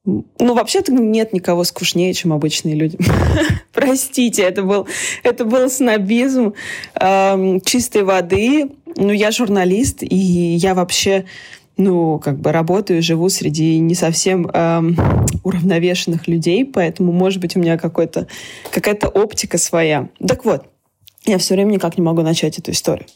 ну, 0.04 0.54
вообще-то 0.54 0.92
нет 0.92 1.32
никого 1.32 1.64
скучнее, 1.64 2.14
чем 2.14 2.32
обычные 2.32 2.76
люди. 2.76 2.96
Простите, 3.72 4.42
это 4.42 4.62
был, 4.62 4.86
это 5.24 5.44
был 5.44 5.68
снобизм 5.68 6.54
э, 6.94 7.58
чистой 7.64 8.04
воды. 8.04 8.70
Ну, 8.96 9.10
я 9.10 9.32
журналист, 9.32 10.02
и 10.02 10.16
я 10.16 10.74
вообще 10.74 11.26
ну, 11.80 12.18
как 12.18 12.38
бы 12.38 12.52
работаю, 12.52 13.02
живу 13.02 13.28
среди 13.28 13.78
не 13.78 13.94
совсем 13.94 14.46
эм, 14.46 14.96
уравновешенных 15.42 16.28
людей, 16.28 16.64
поэтому, 16.64 17.12
может 17.12 17.40
быть, 17.40 17.56
у 17.56 17.60
меня 17.60 17.78
какой-то, 17.78 18.26
какая-то 18.70 19.08
оптика 19.08 19.58
своя. 19.58 20.08
Так 20.26 20.44
вот, 20.44 20.66
я 21.24 21.38
все 21.38 21.54
время 21.54 21.72
никак 21.72 21.96
не 21.98 22.04
могу 22.04 22.22
начать 22.22 22.58
эту 22.58 22.70
историю. 22.70 23.06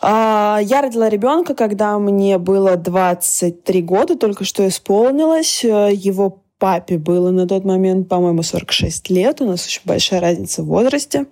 А, 0.00 0.60
я 0.62 0.82
родила 0.82 1.08
ребенка, 1.08 1.54
когда 1.54 1.98
мне 1.98 2.38
было 2.38 2.76
23 2.76 3.82
года, 3.82 4.16
только 4.16 4.44
что 4.44 4.66
исполнилось. 4.66 5.64
Его 5.64 6.42
папе 6.58 6.98
было 6.98 7.30
на 7.30 7.46
тот 7.46 7.64
момент, 7.64 8.08
по-моему, 8.08 8.42
46 8.42 9.10
лет. 9.10 9.40
У 9.40 9.44
нас 9.44 9.66
очень 9.66 9.82
большая 9.84 10.20
разница 10.20 10.62
в 10.62 10.66
возрасте. 10.66 11.26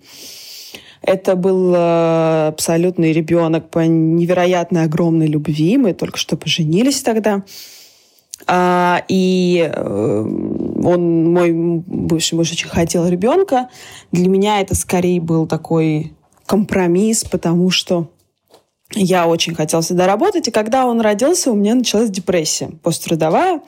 Это 1.06 1.36
был 1.36 1.72
э, 1.72 2.48
абсолютный 2.48 3.12
ребенок 3.12 3.70
по 3.70 3.78
невероятно 3.86 4.82
огромной 4.82 5.28
любви. 5.28 5.76
Мы 5.76 5.94
только 5.94 6.18
что 6.18 6.36
поженились 6.36 7.00
тогда. 7.02 7.44
А, 8.48 9.04
и 9.06 9.70
э, 9.72 10.20
он, 10.84 11.32
мой 11.32 11.52
бывший 11.52 12.34
муж, 12.34 12.50
очень 12.50 12.68
хотел 12.68 13.06
ребенка. 13.06 13.68
Для 14.10 14.28
меня 14.28 14.60
это 14.60 14.74
скорее 14.74 15.20
был 15.20 15.46
такой 15.46 16.12
компромисс, 16.44 17.22
потому 17.22 17.70
что 17.70 18.08
я 18.92 19.28
очень 19.28 19.54
хотела 19.54 19.82
всегда 19.82 20.08
работать. 20.08 20.48
И 20.48 20.50
когда 20.50 20.86
он 20.86 21.00
родился, 21.00 21.52
у 21.52 21.54
меня 21.54 21.76
началась 21.76 22.10
депрессия 22.10 22.70
пострадовая. 22.82 23.60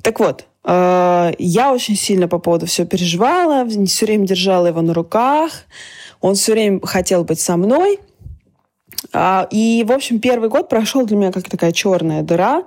Так 0.00 0.18
вот, 0.18 0.46
э, 0.64 1.32
я 1.38 1.72
очень 1.74 1.96
сильно 1.96 2.26
по 2.26 2.38
поводу 2.38 2.64
всего 2.64 2.86
переживала, 2.86 3.68
все 3.84 4.06
время 4.06 4.26
держала 4.26 4.68
его 4.68 4.80
на 4.80 4.94
руках 4.94 5.66
Он 6.20 6.34
все 6.34 6.52
время 6.52 6.80
хотел 6.82 7.24
быть 7.24 7.40
со 7.40 7.56
мной. 7.56 7.98
А, 9.12 9.48
и, 9.50 9.84
в 9.86 9.92
общем, 9.92 10.20
первый 10.20 10.48
год 10.48 10.68
прошел 10.68 11.04
для 11.04 11.16
меня 11.16 11.32
как 11.32 11.48
такая 11.48 11.72
черная 11.72 12.22
дыра, 12.22 12.64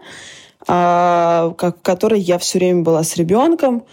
а, 0.67 1.53
в 1.57 1.71
которой 1.81 2.19
я 2.19 2.37
все 2.37 2.59
время 2.59 2.83
была 2.83 3.03
с 3.03 3.15
ребенком. 3.15 3.83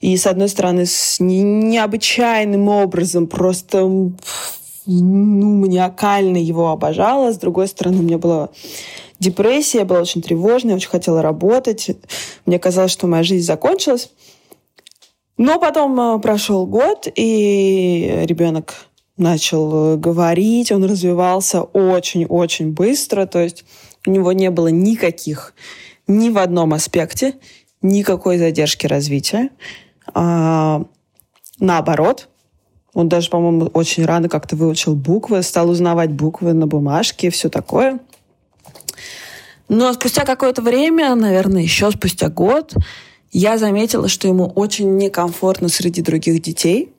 И, 0.00 0.16
с 0.16 0.26
одной 0.26 0.48
стороны, 0.48 0.86
с 0.86 1.18
необычайным 1.18 2.68
образом 2.68 3.26
просто 3.26 3.80
ну, 3.80 4.14
маниакально 4.86 6.36
его 6.36 6.70
обожала. 6.70 7.32
С 7.32 7.38
другой 7.38 7.66
стороны, 7.66 7.98
у 7.98 8.02
меня 8.02 8.18
была 8.18 8.50
депрессия, 9.18 9.78
я 9.78 9.84
была 9.84 10.00
очень 10.00 10.22
тревожная, 10.22 10.76
очень 10.76 10.88
хотела 10.88 11.20
работать. 11.20 11.90
Мне 12.46 12.60
казалось, 12.60 12.92
что 12.92 13.08
моя 13.08 13.24
жизнь 13.24 13.44
закончилась. 13.44 14.10
Но 15.36 15.58
потом 15.58 16.00
э, 16.00 16.18
прошел 16.20 16.66
год, 16.66 17.06
и 17.14 18.24
ребенок 18.24 18.87
начал 19.18 19.94
э, 19.94 19.96
говорить, 19.96 20.72
он 20.72 20.84
развивался 20.84 21.62
очень-очень 21.62 22.72
быстро, 22.72 23.26
то 23.26 23.40
есть 23.40 23.64
у 24.06 24.10
него 24.10 24.32
не 24.32 24.50
было 24.50 24.68
никаких 24.68 25.54
ни 26.06 26.30
в 26.30 26.38
одном 26.38 26.72
аспекте, 26.74 27.34
никакой 27.82 28.38
задержки 28.38 28.86
развития. 28.86 29.50
А, 30.14 30.84
наоборот, 31.60 32.28
он 32.94 33.08
даже, 33.08 33.30
по-моему, 33.30 33.66
очень 33.74 34.04
рано 34.04 34.28
как-то 34.28 34.56
выучил 34.56 34.96
буквы, 34.96 35.42
стал 35.42 35.70
узнавать 35.70 36.10
буквы 36.10 36.52
на 36.54 36.66
бумажке, 36.66 37.30
все 37.30 37.48
такое. 37.48 38.00
Но 39.68 39.92
спустя 39.92 40.24
какое-то 40.24 40.62
время, 40.62 41.14
наверное, 41.14 41.62
еще 41.62 41.90
спустя 41.90 42.30
год, 42.30 42.74
я 43.30 43.58
заметила, 43.58 44.08
что 44.08 44.26
ему 44.26 44.46
очень 44.46 44.96
некомфортно 44.96 45.68
среди 45.68 46.00
других 46.00 46.40
детей. 46.40 46.94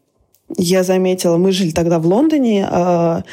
Я 0.58 0.84
заметила, 0.84 1.38
мы 1.38 1.51
жили 1.51 1.72
тогда 1.72 2.00
в 2.00 2.08
Лондоне, 2.08 2.68
а, 2.70 3.24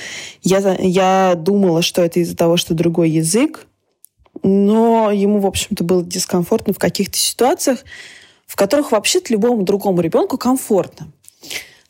я, 0.42 0.76
я 0.78 1.34
думала, 1.34 1.82
что 1.82 2.02
это 2.02 2.20
из-за 2.20 2.36
того, 2.36 2.56
что 2.56 2.74
другой 2.74 3.10
язык, 3.10 3.66
но 4.42 5.10
ему, 5.10 5.40
в 5.40 5.46
общем-то, 5.46 5.82
было 5.82 6.04
дискомфортно 6.04 6.74
в 6.74 6.78
каких-то 6.78 7.16
ситуациях, 7.16 7.84
в 8.46 8.54
которых 8.54 8.92
вообще-то 8.92 9.32
любому 9.32 9.62
другому 9.62 10.00
ребенку 10.00 10.36
комфортно. 10.38 11.08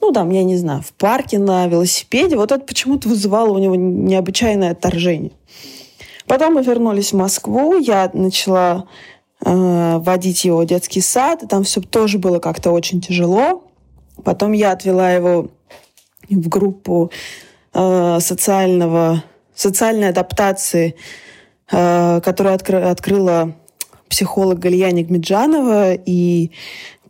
Ну, 0.00 0.12
там, 0.12 0.30
я 0.30 0.44
не 0.44 0.56
знаю, 0.56 0.82
в 0.82 0.92
парке, 0.92 1.38
на 1.38 1.66
велосипеде. 1.66 2.36
Вот 2.36 2.52
это 2.52 2.64
почему-то 2.64 3.08
вызывало 3.08 3.50
у 3.50 3.58
него 3.58 3.74
необычайное 3.74 4.72
отторжение. 4.72 5.32
Потом 6.26 6.54
мы 6.54 6.62
вернулись 6.62 7.12
в 7.12 7.16
Москву, 7.16 7.78
я 7.78 8.10
начала 8.12 8.88
э, 9.44 9.98
водить 9.98 10.44
его 10.44 10.58
в 10.58 10.66
детский 10.66 11.00
сад, 11.00 11.42
и 11.42 11.46
там 11.46 11.64
все 11.64 11.80
тоже 11.80 12.18
было 12.18 12.40
как-то 12.40 12.72
очень 12.72 13.00
тяжело. 13.00 13.65
Потом 14.24 14.52
я 14.52 14.72
отвела 14.72 15.12
его 15.12 15.50
в 16.28 16.48
группу 16.48 17.10
э, 17.72 18.18
социального, 18.20 19.22
социальной 19.54 20.08
адаптации, 20.08 20.96
э, 21.70 22.20
которую 22.22 22.54
откры, 22.54 22.78
открыла 22.78 23.54
психолог 24.08 24.58
Галия 24.58 24.90
Нигмеджанова, 24.90 25.94
и 25.94 26.52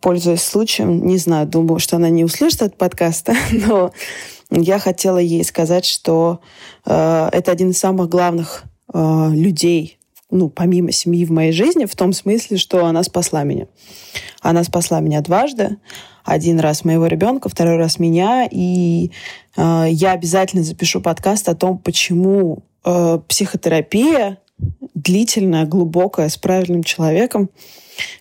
пользуясь 0.01 0.43
случаем, 0.43 1.07
не 1.07 1.19
знаю, 1.19 1.47
думаю, 1.47 1.79
что 1.79 1.97
она 1.97 2.11
не 2.11 2.25
услышит 2.25 2.63
этот 2.63 2.79
подкаст, 2.79 3.29
но 3.51 3.93
я 4.51 4.79
хотела 4.79 5.19
ей 5.19 5.45
сказать, 5.45 5.85
что 5.85 6.41
э, 6.85 7.29
это 7.33 7.53
один 7.53 7.71
из 7.71 7.79
самых 7.79 8.09
главных 8.09 8.65
э, 8.93 9.29
людей, 9.31 9.99
ну, 10.31 10.49
помимо 10.49 10.93
семьи 10.93 11.25
в 11.25 11.31
моей 11.31 11.53
жизни, 11.53 11.85
в 11.85 11.95
том 11.97 12.13
смысле, 12.13 12.57
что 12.57 12.87
она 12.87 13.03
спасла 13.03 13.45
меня. 13.45 13.67
Она 14.41 14.65
спасла 14.65 15.01
меня 15.01 15.21
дважды. 15.21 15.79
Один 16.26 16.61
раз 16.61 16.85
моего 16.85 17.06
ребенка, 17.06 17.49
второй 17.49 17.76
раз 17.76 17.99
меня. 17.99 18.47
И 18.50 19.12
э, 19.56 19.87
я 19.88 20.12
обязательно 20.12 20.62
запишу 20.62 21.00
подкаст 21.00 21.49
о 21.49 21.54
том, 21.54 21.78
почему 21.78 22.59
э, 22.85 23.18
психотерапия 23.26 24.38
длительная, 24.95 25.66
глубокая, 25.66 26.28
с 26.28 26.37
правильным 26.37 26.83
человеком, 26.83 27.50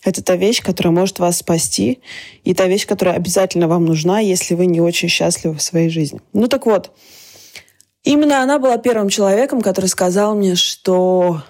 это 0.04 0.24
та 0.24 0.36
вещь, 0.36 0.62
которая 0.62 0.94
может 0.94 1.20
вас 1.20 1.38
спасти, 1.38 2.00
и 2.44 2.54
та 2.54 2.66
вещь, 2.66 2.86
которая 2.86 3.16
обязательно 3.16 3.68
вам 3.68 3.86
нужна, 3.86 4.20
если 4.20 4.54
вы 4.54 4.66
не 4.66 4.82
очень 4.82 5.08
счастливы 5.08 5.56
в 5.56 5.62
своей 5.62 5.90
жизни. 5.90 6.22
Ну 6.34 6.48
так 6.48 6.66
вот, 6.66 6.92
Именно 8.06 8.44
она 8.44 8.60
была 8.60 8.78
первым 8.78 9.10
человеком, 9.10 9.62
который 9.62 9.88
сказал 9.88 10.36
мне, 10.36 10.54
что 10.54 11.42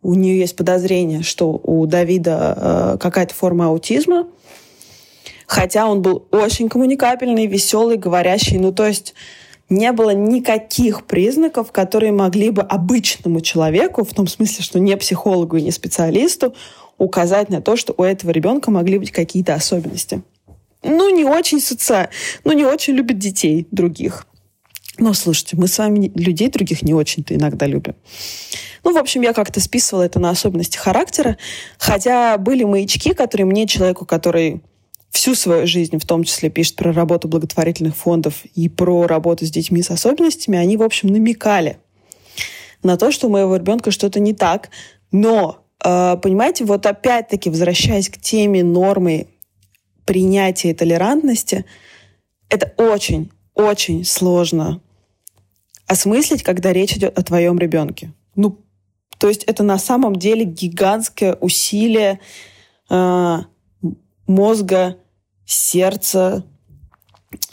у 0.00 0.14
нее 0.14 0.38
есть 0.38 0.54
подозрение, 0.54 1.24
что 1.24 1.60
у 1.60 1.86
Давида 1.86 2.54
э, 2.56 2.98
какая-то 3.00 3.34
форма 3.34 3.66
аутизма, 3.66 4.28
хотя 5.48 5.88
он 5.88 6.02
был 6.02 6.28
очень 6.30 6.68
коммуникабельный, 6.68 7.46
веселый, 7.46 7.96
говорящий. 7.96 8.58
Ну, 8.58 8.70
то 8.70 8.86
есть 8.86 9.14
не 9.70 9.90
было 9.92 10.10
никаких 10.10 11.06
признаков, 11.06 11.72
которые 11.72 12.12
могли 12.12 12.50
бы 12.50 12.62
обычному 12.62 13.40
человеку, 13.40 14.04
в 14.04 14.14
том 14.14 14.28
смысле, 14.28 14.62
что 14.62 14.78
не 14.78 14.96
психологу 14.96 15.56
и 15.56 15.62
не 15.62 15.72
специалисту, 15.72 16.54
указать 16.98 17.48
на 17.48 17.62
то, 17.62 17.76
что 17.76 17.94
у 17.96 18.02
этого 18.02 18.30
ребенка 18.30 18.70
могли 18.70 18.98
быть 18.98 19.10
какие-то 19.10 19.54
особенности. 19.54 20.22
Ну, 20.82 21.08
не 21.08 21.24
очень 21.24 21.60
социально, 21.60 22.10
ну, 22.44 22.52
не 22.52 22.64
очень 22.64 22.94
любит 22.94 23.18
детей 23.18 23.66
других. 23.70 24.26
Но 24.98 25.14
слушайте, 25.14 25.56
мы 25.56 25.66
с 25.66 25.78
вами 25.78 26.12
людей 26.14 26.50
других 26.50 26.82
не 26.82 26.92
очень-то 26.92 27.34
иногда 27.34 27.66
любим. 27.66 27.94
Ну, 28.84 28.92
в 28.92 28.98
общем, 28.98 29.22
я 29.22 29.32
как-то 29.32 29.60
списывала 29.60 30.02
это 30.02 30.18
на 30.18 30.30
особенности 30.30 30.76
характера, 30.76 31.38
хотя 31.78 32.36
были 32.36 32.64
маячки, 32.64 33.14
которые 33.14 33.46
мне, 33.46 33.66
человеку, 33.66 34.04
который 34.04 34.62
всю 35.18 35.34
свою 35.34 35.66
жизнь, 35.66 35.98
в 35.98 36.06
том 36.06 36.22
числе, 36.22 36.48
пишет 36.48 36.76
про 36.76 36.92
работу 36.92 37.26
благотворительных 37.26 37.96
фондов 37.96 38.44
и 38.54 38.68
про 38.68 39.08
работу 39.08 39.44
с 39.44 39.50
детьми 39.50 39.82
с 39.82 39.90
особенностями, 39.90 40.56
они, 40.56 40.76
в 40.76 40.82
общем, 40.84 41.08
намекали 41.08 41.78
на 42.84 42.96
то, 42.96 43.10
что 43.10 43.26
у 43.26 43.30
моего 43.30 43.56
ребенка 43.56 43.90
что-то 43.90 44.20
не 44.20 44.32
так. 44.32 44.70
Но, 45.10 45.64
э, 45.82 46.16
понимаете, 46.22 46.64
вот 46.64 46.86
опять-таки, 46.86 47.50
возвращаясь 47.50 48.08
к 48.08 48.18
теме 48.18 48.62
нормы 48.62 49.26
принятия 50.04 50.70
и 50.70 50.74
толерантности, 50.74 51.64
это 52.48 52.72
очень, 52.76 53.32
очень 53.54 54.04
сложно 54.04 54.80
осмыслить, 55.88 56.44
когда 56.44 56.72
речь 56.72 56.92
идет 56.92 57.18
о 57.18 57.24
твоем 57.24 57.58
ребенке. 57.58 58.12
Ну, 58.36 58.56
то 59.18 59.26
есть 59.26 59.42
это 59.42 59.64
на 59.64 59.78
самом 59.78 60.14
деле 60.14 60.44
гигантское 60.44 61.34
усилие 61.40 62.20
э, 62.88 63.38
мозга, 64.28 64.98
сердца, 65.48 66.44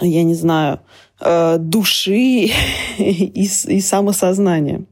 я 0.01 0.23
не 0.23 0.35
знаю, 0.35 0.81
э, 1.21 1.57
души 1.59 2.51
и, 2.97 3.49
и 3.67 3.81
самосознания. 3.81 4.83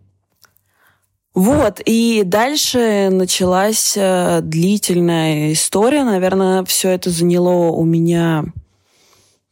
Вот, 1.36 1.82
и 1.86 2.22
дальше 2.26 3.10
началась 3.12 3.98
э, 3.98 4.40
длительная 4.42 5.52
история. 5.52 6.04
Наверное, 6.04 6.64
все 6.64 6.90
это 6.90 7.10
заняло 7.10 7.72
у 7.72 7.84
меня, 7.84 8.46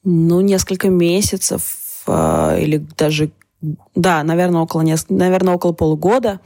ну, 0.03 0.41
несколько 0.41 0.89
месяцев 0.89 2.03
э, 2.07 2.59
или 2.61 2.77
даже 2.77 3.31
да, 3.95 4.23
наверное, 4.23 4.61
около, 4.61 4.81
нескольких, 4.81 5.17
наверное, 5.17 5.55
около 5.55 5.73
полугода, 5.73 6.39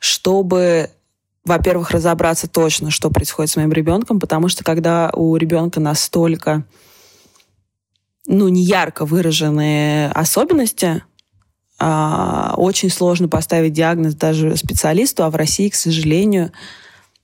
чтобы, 0.00 0.90
во-первых, 1.44 1.90
разобраться 1.90 2.48
точно, 2.48 2.90
что 2.90 3.10
происходит 3.10 3.50
с 3.50 3.56
моим 3.56 3.72
ребенком, 3.72 4.18
потому 4.18 4.48
что 4.48 4.64
когда 4.64 5.10
у 5.14 5.36
ребенка 5.36 5.78
настолько 5.80 6.64
ну, 8.26 8.48
не 8.48 8.62
ярко 8.62 9.04
выраженные 9.04 10.10
особенности, 10.10 11.02
а, 11.78 12.54
очень 12.56 12.88
сложно 12.88 13.28
поставить 13.28 13.72
диагноз 13.72 14.14
даже 14.14 14.56
специалисту, 14.56 15.24
а 15.24 15.30
в 15.30 15.36
России, 15.36 15.68
к 15.68 15.74
сожалению, 15.74 16.52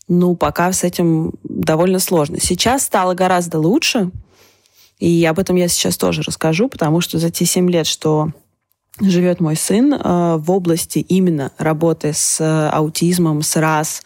ну, 0.09 0.37
пока 0.37 0.73
с 0.73 0.85
этим 0.85 1.33
довольно 1.45 1.99
сложно. 2.01 2.39
Сейчас 2.41 2.83
стало 2.83 3.15
гораздо 3.15 3.59
лучше, 3.59 4.11
и 4.99 5.25
об 5.25 5.39
этом 5.39 5.57
я 5.57 5.69
сейчас 5.69 5.97
тоже 5.97 6.23
расскажу, 6.23 6.69
потому 6.69 7.01
что 7.01 7.19
за 7.19 7.31
те 7.31 7.47
семь 7.47 7.71
лет, 7.71 7.87
что 7.87 8.33
живет 9.01 9.41
мой 9.41 9.57
сын 9.57 9.95
э, 9.95 10.37
в 10.37 10.51
области 10.51 10.99
именно 10.99 11.53
работы 11.59 12.13
с 12.13 12.41
э, 12.41 12.69
аутизмом, 12.69 13.43
с 13.43 13.57
РАС, 13.57 14.03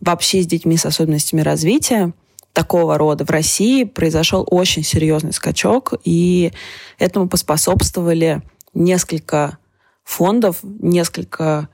вообще 0.00 0.42
с 0.42 0.46
детьми 0.46 0.76
с 0.76 0.86
особенностями 0.86 1.40
развития 1.40 2.12
такого 2.52 2.98
рода 2.98 3.24
в 3.24 3.30
России 3.30 3.84
произошел 3.84 4.46
очень 4.50 4.82
серьезный 4.82 5.32
скачок, 5.32 5.94
и 6.04 6.52
этому 6.98 7.28
поспособствовали 7.28 8.42
несколько 8.74 9.58
фондов, 10.04 10.58
несколько 10.62 11.68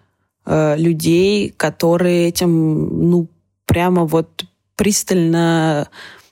э, 0.44 0.76
людей, 0.76 1.50
которые 1.50 2.28
этим, 2.28 3.10
ну, 3.10 3.28
прямо 3.64 4.04
вот 4.04 4.44
пристально 4.76 5.88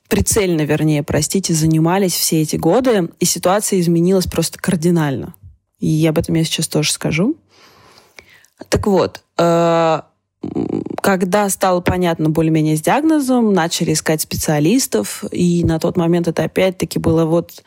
прицельно, 0.09 0.62
вернее, 0.62 1.03
простите, 1.03 1.55
занимались 1.55 2.12
все 2.12 2.42
эти 2.42 2.57
годы, 2.57 3.09
и 3.18 3.24
ситуация 3.24 3.81
изменилась 3.81 4.27
просто 4.27 4.59
кардинально. 4.59 5.35
И 5.85 6.07
об 6.07 6.18
этом 6.18 6.35
я 6.37 6.44
сейчас 6.44 6.66
тоже 6.66 6.92
скажу. 6.92 7.37
Так 8.70 8.87
вот, 8.87 9.23
э, 9.37 10.01
когда 11.03 11.49
стало 11.51 11.81
понятно 11.83 12.31
более-менее 12.31 12.79
с 12.79 12.81
диагнозом, 12.81 13.53
начали 13.53 13.92
искать 13.92 14.23
специалистов, 14.23 15.25
и 15.31 15.62
на 15.62 15.79
тот 15.79 15.99
момент 15.99 16.27
это 16.27 16.44
опять-таки 16.44 16.99
было 16.99 17.27
вот 17.27 17.62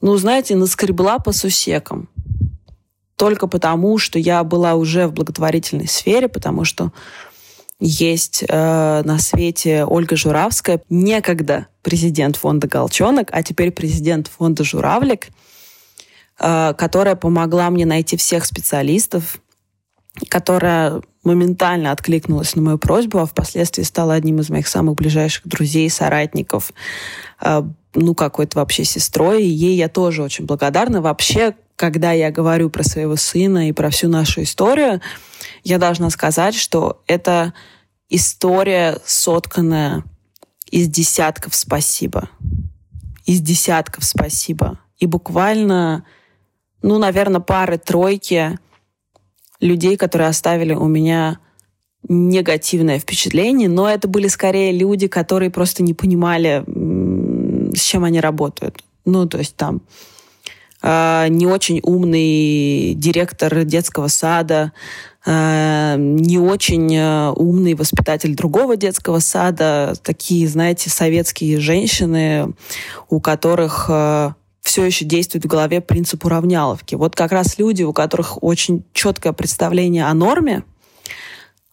ну, 0.00 0.16
знаете, 0.16 0.56
наскребла 0.56 1.20
по 1.20 1.30
сусекам. 1.30 2.08
Только 3.14 3.46
потому, 3.46 3.98
что 3.98 4.18
я 4.18 4.42
была 4.42 4.74
уже 4.74 5.06
в 5.06 5.12
благотворительной 5.12 5.86
сфере, 5.86 6.26
потому 6.26 6.64
что 6.64 6.90
есть 7.78 8.42
э, 8.48 9.02
на 9.04 9.18
свете 9.20 9.84
Ольга 9.84 10.16
Журавская, 10.16 10.82
некогда 10.90 11.68
президент 11.82 12.34
фонда 12.34 12.66
«Голчонок», 12.66 13.28
а 13.30 13.44
теперь 13.44 13.70
президент 13.70 14.26
фонда 14.26 14.64
«Журавлик», 14.64 15.28
которая 16.42 17.14
помогла 17.14 17.70
мне 17.70 17.86
найти 17.86 18.16
всех 18.16 18.44
специалистов, 18.44 19.40
которая 20.28 21.02
моментально 21.24 21.92
откликнулась 21.92 22.56
на 22.56 22.62
мою 22.62 22.78
просьбу, 22.78 23.18
а 23.18 23.26
впоследствии 23.26 23.82
стала 23.82 24.14
одним 24.14 24.40
из 24.40 24.50
моих 24.50 24.66
самых 24.66 24.96
ближайших 24.96 25.46
друзей, 25.46 25.88
соратников, 25.88 26.72
э, 27.40 27.62
ну, 27.94 28.14
какой-то 28.14 28.58
вообще 28.58 28.84
сестрой. 28.84 29.44
И 29.44 29.48
ей 29.48 29.76
я 29.76 29.88
тоже 29.88 30.22
очень 30.22 30.46
благодарна. 30.46 31.00
Вообще, 31.00 31.54
когда 31.76 32.12
я 32.12 32.30
говорю 32.30 32.70
про 32.70 32.82
своего 32.82 33.16
сына 33.16 33.68
и 33.68 33.72
про 33.72 33.90
всю 33.90 34.08
нашу 34.08 34.42
историю, 34.42 35.00
я 35.64 35.78
должна 35.78 36.10
сказать, 36.10 36.54
что 36.54 37.02
это 37.06 37.54
история, 38.08 38.98
сотканная 39.04 40.04
из 40.70 40.88
десятков 40.88 41.54
спасибо. 41.54 42.28
Из 43.26 43.40
десятков 43.40 44.04
спасибо. 44.04 44.78
И 44.98 45.06
буквально, 45.06 46.04
ну, 46.82 46.98
наверное, 46.98 47.40
пары-тройки 47.40 48.58
людей, 49.60 49.96
которые 49.96 50.28
оставили 50.28 50.74
у 50.74 50.86
меня 50.86 51.38
негативное 52.08 52.98
впечатление, 52.98 53.68
но 53.68 53.88
это 53.88 54.08
были 54.08 54.28
скорее 54.28 54.72
люди, 54.72 55.06
которые 55.06 55.50
просто 55.50 55.82
не 55.82 55.94
понимали, 55.94 56.64
с 57.76 57.80
чем 57.80 58.04
они 58.04 58.20
работают. 58.20 58.82
Ну, 59.04 59.26
то 59.26 59.38
есть 59.38 59.56
там 59.56 59.82
э, 60.82 61.26
не 61.28 61.46
очень 61.46 61.80
умный 61.82 62.94
директор 62.94 63.64
детского 63.64 64.08
сада, 64.08 64.72
э, 65.24 65.94
не 65.96 66.38
очень 66.38 66.94
э, 66.94 67.30
умный 67.30 67.74
воспитатель 67.74 68.34
другого 68.34 68.76
детского 68.76 69.20
сада, 69.20 69.94
такие, 70.02 70.48
знаете, 70.48 70.90
советские 70.90 71.60
женщины, 71.60 72.52
у 73.08 73.20
которых 73.20 73.86
э, 73.88 74.32
все 74.62 74.84
еще 74.84 75.04
действует 75.04 75.44
в 75.44 75.48
голове 75.48 75.80
принцип 75.80 76.24
уравняловки. 76.24 76.94
Вот 76.94 77.14
как 77.14 77.32
раз 77.32 77.58
люди, 77.58 77.82
у 77.82 77.92
которых 77.92 78.42
очень 78.42 78.84
четкое 78.92 79.32
представление 79.32 80.06
о 80.06 80.14
норме, 80.14 80.64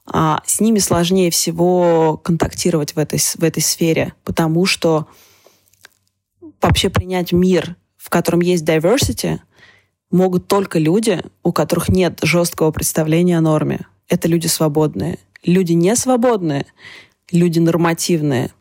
а, 0.05 0.41
с 0.45 0.59
ними 0.59 0.79
сложнее 0.79 1.29
всего 1.29 2.17
контактировать 2.17 2.95
в 2.95 2.99
этой, 2.99 3.19
в 3.19 3.43
этой 3.43 3.61
сфере, 3.61 4.13
потому 4.23 4.65
что 4.65 5.07
вообще 6.61 6.89
принять 6.89 7.31
мир, 7.31 7.75
в 7.95 8.09
котором 8.09 8.41
есть 8.41 8.63
diversity, 8.63 9.39
могут 10.09 10.47
только 10.47 10.79
люди, 10.79 11.21
у 11.43 11.51
которых 11.51 11.89
нет 11.89 12.19
жесткого 12.23 12.71
представления 12.71 13.37
о 13.37 13.41
норме. 13.41 13.81
Это 14.07 14.27
люди 14.27 14.47
свободные. 14.47 15.19
Люди 15.43 15.73
не 15.73 15.95
свободные, 15.95 16.65
люди 17.31 17.59
нормативные, 17.59 18.51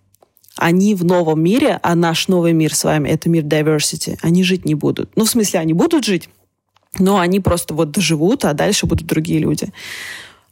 они 0.58 0.94
в 0.94 1.04
новом 1.04 1.42
мире, 1.42 1.78
а 1.82 1.94
наш 1.94 2.28
новый 2.28 2.52
мир 2.52 2.74
с 2.74 2.84
вами— 2.84 3.08
это 3.10 3.30
мир 3.30 3.44
diversity, 3.44 4.18
они 4.22 4.42
жить 4.42 4.64
не 4.64 4.74
будут. 4.74 5.10
Ну, 5.16 5.24
в 5.24 5.30
смысле, 5.30 5.60
они 5.60 5.72
будут 5.72 6.04
жить, 6.04 6.28
но 6.98 7.18
они 7.18 7.40
просто 7.40 7.74
вот 7.74 7.90
доживут, 7.90 8.44
а 8.44 8.52
дальше 8.52 8.86
будут 8.86 9.06
другие 9.06 9.38
люди. 9.38 9.72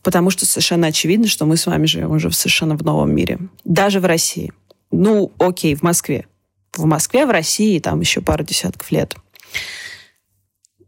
Потому 0.02 0.30
что 0.30 0.46
совершенно 0.46 0.86
очевидно, 0.86 1.26
что 1.26 1.46
мы 1.46 1.56
с 1.56 1.66
вами 1.66 1.86
живем 1.86 2.12
уже 2.12 2.30
совершенно 2.30 2.76
в 2.76 2.82
новом 2.82 3.14
мире. 3.14 3.38
Даже 3.64 3.98
в 3.98 4.04
России. 4.04 4.52
Ну, 4.92 5.32
окей, 5.38 5.74
в 5.74 5.82
Москве. 5.82 6.26
В 6.72 6.84
Москве, 6.84 7.26
в 7.26 7.30
России, 7.30 7.80
там 7.80 8.00
еще 8.00 8.20
пару 8.20 8.44
десятков 8.44 8.92
лет. 8.92 9.16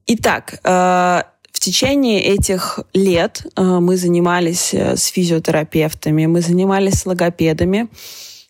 Итак, 0.06 0.60
э, 0.62 1.22
в 1.52 1.60
течение 1.60 2.22
этих 2.22 2.78
лет 2.94 3.44
э, 3.56 3.62
мы 3.62 3.96
занимались 3.96 4.72
э, 4.72 4.96
с 4.96 5.06
физиотерапевтами, 5.06 6.26
мы 6.26 6.40
занимались 6.40 7.00
с 7.00 7.06
логопедами, 7.06 7.88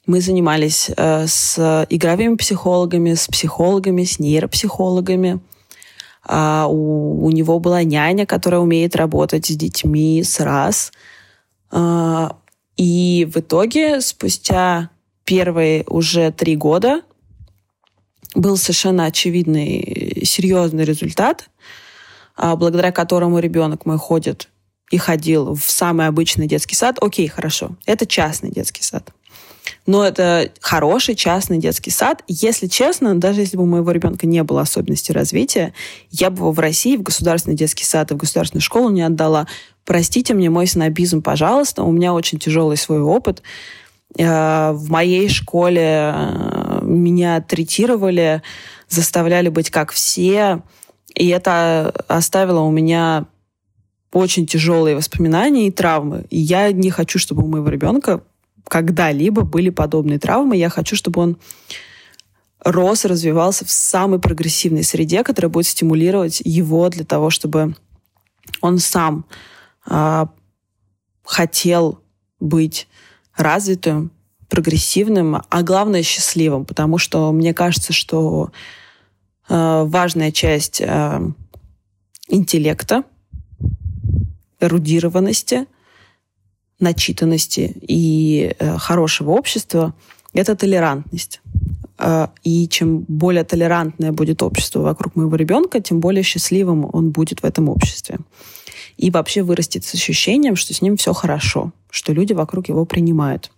мы 0.08 0.22
занимались 0.22 0.90
э, 0.96 1.26
с 1.26 1.86
игровыми 1.90 2.36
психологами, 2.36 3.12
с 3.12 3.28
психологами, 3.28 4.04
с 4.04 4.18
нейропсихологами. 4.18 5.40
А 6.24 6.66
у, 6.66 7.26
у 7.26 7.30
него 7.30 7.58
была 7.60 7.82
няня, 7.82 8.24
которая 8.24 8.60
умеет 8.60 8.96
работать 8.96 9.46
с 9.46 9.50
детьми 9.50 10.22
с 10.24 10.40
раз. 10.40 10.92
А, 11.70 12.38
и 12.78 13.28
в 13.30 13.38
итоге 13.38 14.00
спустя 14.00 14.88
первые 15.24 15.84
уже 15.86 16.32
три 16.32 16.56
года 16.56 17.02
был 18.34 18.56
совершенно 18.56 19.04
очевидный 19.04 20.22
серьезный 20.24 20.84
результат, 20.84 21.50
а, 22.34 22.56
благодаря 22.56 22.92
которому 22.92 23.40
ребенок 23.40 23.84
мой 23.84 23.98
ходит 23.98 24.48
и 24.90 24.96
ходил 24.96 25.54
в 25.54 25.70
самый 25.70 26.06
обычный 26.06 26.46
детский 26.46 26.76
сад. 26.76 26.96
Окей, 27.02 27.28
хорошо, 27.28 27.76
это 27.84 28.06
частный 28.06 28.50
детский 28.50 28.82
сад 28.82 29.12
но 29.86 30.04
это 30.04 30.50
хороший 30.60 31.14
частный 31.14 31.58
детский 31.58 31.90
сад. 31.90 32.22
Если 32.28 32.66
честно, 32.66 33.14
даже 33.14 33.40
если 33.40 33.56
бы 33.56 33.64
у 33.64 33.66
моего 33.66 33.90
ребенка 33.90 34.26
не 34.26 34.42
было 34.42 34.62
особенностей 34.62 35.12
развития, 35.12 35.72
я 36.10 36.30
бы 36.30 36.38
его 36.38 36.52
в 36.52 36.58
России 36.58 36.96
в 36.96 37.02
государственный 37.02 37.56
детский 37.56 37.84
сад 37.84 38.10
и 38.10 38.14
в 38.14 38.18
государственную 38.18 38.62
школу 38.62 38.90
не 38.90 39.02
отдала. 39.02 39.46
Простите 39.84 40.34
мне 40.34 40.50
мой 40.50 40.66
снобизм, 40.66 41.22
пожалуйста. 41.22 41.82
У 41.82 41.92
меня 41.92 42.12
очень 42.12 42.38
тяжелый 42.38 42.76
свой 42.76 43.00
опыт. 43.00 43.42
Э, 44.16 44.72
в 44.72 44.90
моей 44.90 45.28
школе 45.28 46.12
э, 46.14 46.80
меня 46.82 47.40
третировали, 47.40 48.42
заставляли 48.88 49.48
быть 49.48 49.70
как 49.70 49.92
все. 49.92 50.62
И 51.14 51.28
это 51.28 51.90
оставило 52.06 52.60
у 52.60 52.70
меня 52.70 53.26
очень 54.12 54.46
тяжелые 54.46 54.96
воспоминания 54.96 55.68
и 55.68 55.70
травмы. 55.70 56.24
И 56.30 56.38
я 56.38 56.72
не 56.72 56.90
хочу, 56.90 57.18
чтобы 57.18 57.42
у 57.42 57.46
моего 57.46 57.68
ребенка 57.68 58.22
когда-либо 58.66 59.42
были 59.42 59.70
подобные 59.70 60.18
травмы. 60.18 60.56
Я 60.56 60.68
хочу, 60.68 60.96
чтобы 60.96 61.20
он 61.20 61.38
рос, 62.64 63.04
развивался 63.04 63.64
в 63.64 63.70
самой 63.70 64.18
прогрессивной 64.18 64.84
среде, 64.84 65.22
которая 65.22 65.50
будет 65.50 65.66
стимулировать 65.66 66.42
его 66.44 66.88
для 66.88 67.04
того, 67.04 67.30
чтобы 67.30 67.76
он 68.60 68.78
сам 68.78 69.26
э, 69.88 70.26
хотел 71.24 72.00
быть 72.40 72.88
развитым, 73.36 74.10
прогрессивным, 74.48 75.42
а 75.48 75.62
главное 75.62 76.02
счастливым, 76.02 76.64
потому 76.64 76.98
что 76.98 77.30
мне 77.32 77.54
кажется, 77.54 77.92
что 77.92 78.50
э, 79.48 79.82
важная 79.86 80.32
часть 80.32 80.80
э, 80.80 81.20
интеллекта, 82.28 83.04
эрудированности– 84.60 85.66
начитанности 86.80 87.76
и 87.82 88.54
э, 88.58 88.78
хорошего 88.78 89.32
общества— 89.32 89.94
это 90.32 90.54
толерантность. 90.54 91.40
Э, 91.98 92.28
и 92.44 92.68
чем 92.68 93.00
более 93.08 93.44
толерантное 93.44 94.12
будет 94.12 94.42
общество 94.42 94.80
вокруг 94.80 95.16
моего 95.16 95.36
ребенка, 95.36 95.80
тем 95.80 96.00
более 96.00 96.22
счастливым 96.22 96.88
он 96.92 97.10
будет 97.10 97.42
в 97.42 97.44
этом 97.44 97.68
обществе. 97.68 98.18
И 98.96 99.10
вообще 99.10 99.42
вырастет 99.42 99.84
с 99.84 99.94
ощущением, 99.94 100.56
что 100.56 100.74
с 100.74 100.82
ним 100.82 100.96
все 100.96 101.12
хорошо, 101.12 101.72
что 101.90 102.12
люди 102.12 102.32
вокруг 102.32 102.68
его 102.68 102.84
принимают. 102.84 103.50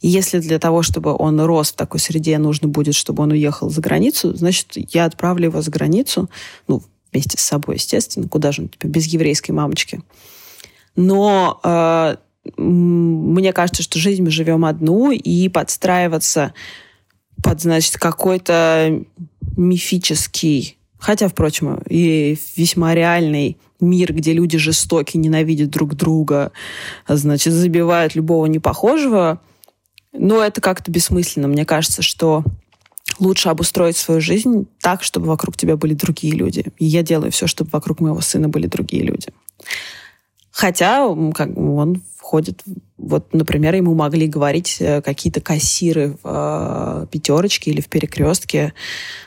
И 0.00 0.08
если 0.08 0.38
для 0.38 0.58
того, 0.58 0.82
чтобы 0.82 1.14
он 1.16 1.40
рос 1.40 1.72
в 1.72 1.76
такой 1.76 2.00
среде, 2.00 2.36
нужно 2.38 2.68
будет, 2.68 2.94
чтобы 2.94 3.22
он 3.22 3.30
уехал 3.32 3.70
за 3.70 3.80
границу, 3.80 4.34
значит, 4.34 4.68
я 4.92 5.06
отправлю 5.06 5.46
его 5.46 5.62
за 5.62 5.70
границу, 5.70 6.28
ну, 6.68 6.82
вместе 7.10 7.38
с 7.38 7.42
собой, 7.42 7.76
естественно, 7.76 8.28
куда 8.28 8.52
же 8.52 8.62
он 8.62 8.68
типа, 8.68 8.86
без 8.86 9.06
еврейской 9.06 9.52
мамочки. 9.52 10.02
Но 10.96 11.60
э, 11.62 12.16
мне 12.56 13.52
кажется, 13.52 13.82
что 13.82 13.98
жизнь 13.98 14.22
мы 14.22 14.30
живем 14.30 14.64
одну, 14.64 15.10
и 15.10 15.48
подстраиваться 15.48 16.54
под, 17.42 17.60
значит, 17.60 17.96
какой-то 17.96 19.02
мифический, 19.56 20.78
хотя, 20.98 21.28
впрочем, 21.28 21.80
и 21.88 22.38
весьма 22.56 22.94
реальный 22.94 23.58
мир, 23.80 24.12
где 24.12 24.32
люди 24.32 24.58
жестоки, 24.58 25.16
ненавидят 25.16 25.70
друг 25.70 25.94
друга, 25.94 26.52
значит, 27.06 27.52
забивают 27.52 28.14
любого 28.14 28.46
непохожего, 28.46 29.40
но 30.12 30.42
это 30.42 30.60
как-то 30.60 30.90
бессмысленно. 30.90 31.48
Мне 31.48 31.64
кажется, 31.64 32.02
что 32.02 32.44
лучше 33.18 33.48
обустроить 33.48 33.96
свою 33.96 34.20
жизнь 34.20 34.66
так, 34.80 35.02
чтобы 35.02 35.26
вокруг 35.26 35.56
тебя 35.56 35.76
были 35.76 35.94
другие 35.94 36.34
люди. 36.34 36.66
И 36.78 36.84
я 36.84 37.02
делаю 37.02 37.32
все, 37.32 37.46
чтобы 37.46 37.70
вокруг 37.72 38.00
моего 38.00 38.20
сына 38.20 38.48
были 38.48 38.66
другие 38.66 39.02
люди. 39.02 39.28
Хотя 40.54 41.12
как, 41.34 41.58
он 41.58 42.00
входит, 42.16 42.62
вот, 42.96 43.34
например, 43.34 43.74
ему 43.74 43.92
могли 43.96 44.28
говорить 44.28 44.76
э, 44.78 45.02
какие-то 45.02 45.40
кассиры 45.40 46.16
в 46.22 47.02
э, 47.02 47.06
пятерочке 47.10 47.72
или 47.72 47.80
в 47.80 47.88
перекрестке, 47.88 48.72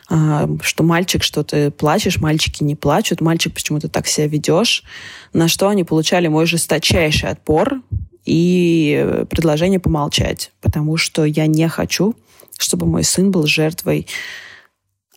э, 0.09 0.47
что 0.61 0.83
мальчик, 0.83 1.23
что 1.23 1.43
ты 1.43 1.69
плачешь, 1.69 2.21
мальчики 2.21 2.63
не 2.63 2.75
плачут, 2.75 3.19
мальчик, 3.19 3.53
почему 3.53 3.81
ты 3.81 3.89
так 3.89 4.07
себя 4.07 4.27
ведешь, 4.27 4.85
на 5.33 5.49
что 5.49 5.67
они 5.67 5.83
получали 5.83 6.29
мой 6.29 6.45
жесточайший 6.45 7.29
отпор 7.29 7.81
и 8.23 9.25
предложение 9.29 9.81
помолчать, 9.81 10.53
потому 10.61 10.95
что 10.95 11.25
я 11.25 11.45
не 11.45 11.67
хочу, 11.67 12.15
чтобы 12.57 12.85
мой 12.85 13.03
сын 13.03 13.31
был 13.31 13.45
жертвой 13.47 14.07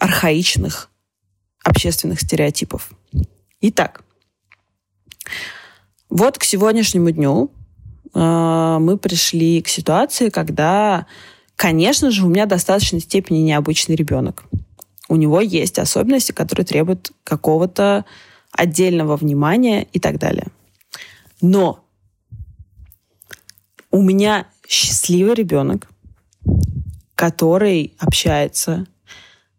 архаичных 0.00 0.90
общественных 1.62 2.20
стереотипов. 2.20 2.90
Итак, 3.60 4.02
вот 6.10 6.38
к 6.38 6.44
сегодняшнему 6.44 7.12
дню 7.12 7.50
э, 8.14 8.78
мы 8.80 8.98
пришли 8.98 9.62
к 9.62 9.68
ситуации, 9.68 10.28
когда, 10.28 11.06
конечно 11.56 12.10
же, 12.10 12.26
у 12.26 12.28
меня 12.28 12.46
в 12.46 12.48
достаточной 12.48 13.00
степени 13.00 13.38
необычный 13.38 13.94
ребенок. 13.94 14.44
У 15.08 15.16
него 15.16 15.40
есть 15.40 15.78
особенности, 15.78 16.32
которые 16.32 16.66
требуют 16.66 17.12
какого-то 17.24 18.04
отдельного 18.50 19.16
внимания 19.16 19.86
и 19.92 20.00
так 20.00 20.18
далее. 20.18 20.48
Но 21.40 21.84
у 23.90 24.02
меня 24.02 24.46
счастливый 24.68 25.34
ребенок, 25.34 25.88
который 27.14 27.94
общается, 27.98 28.86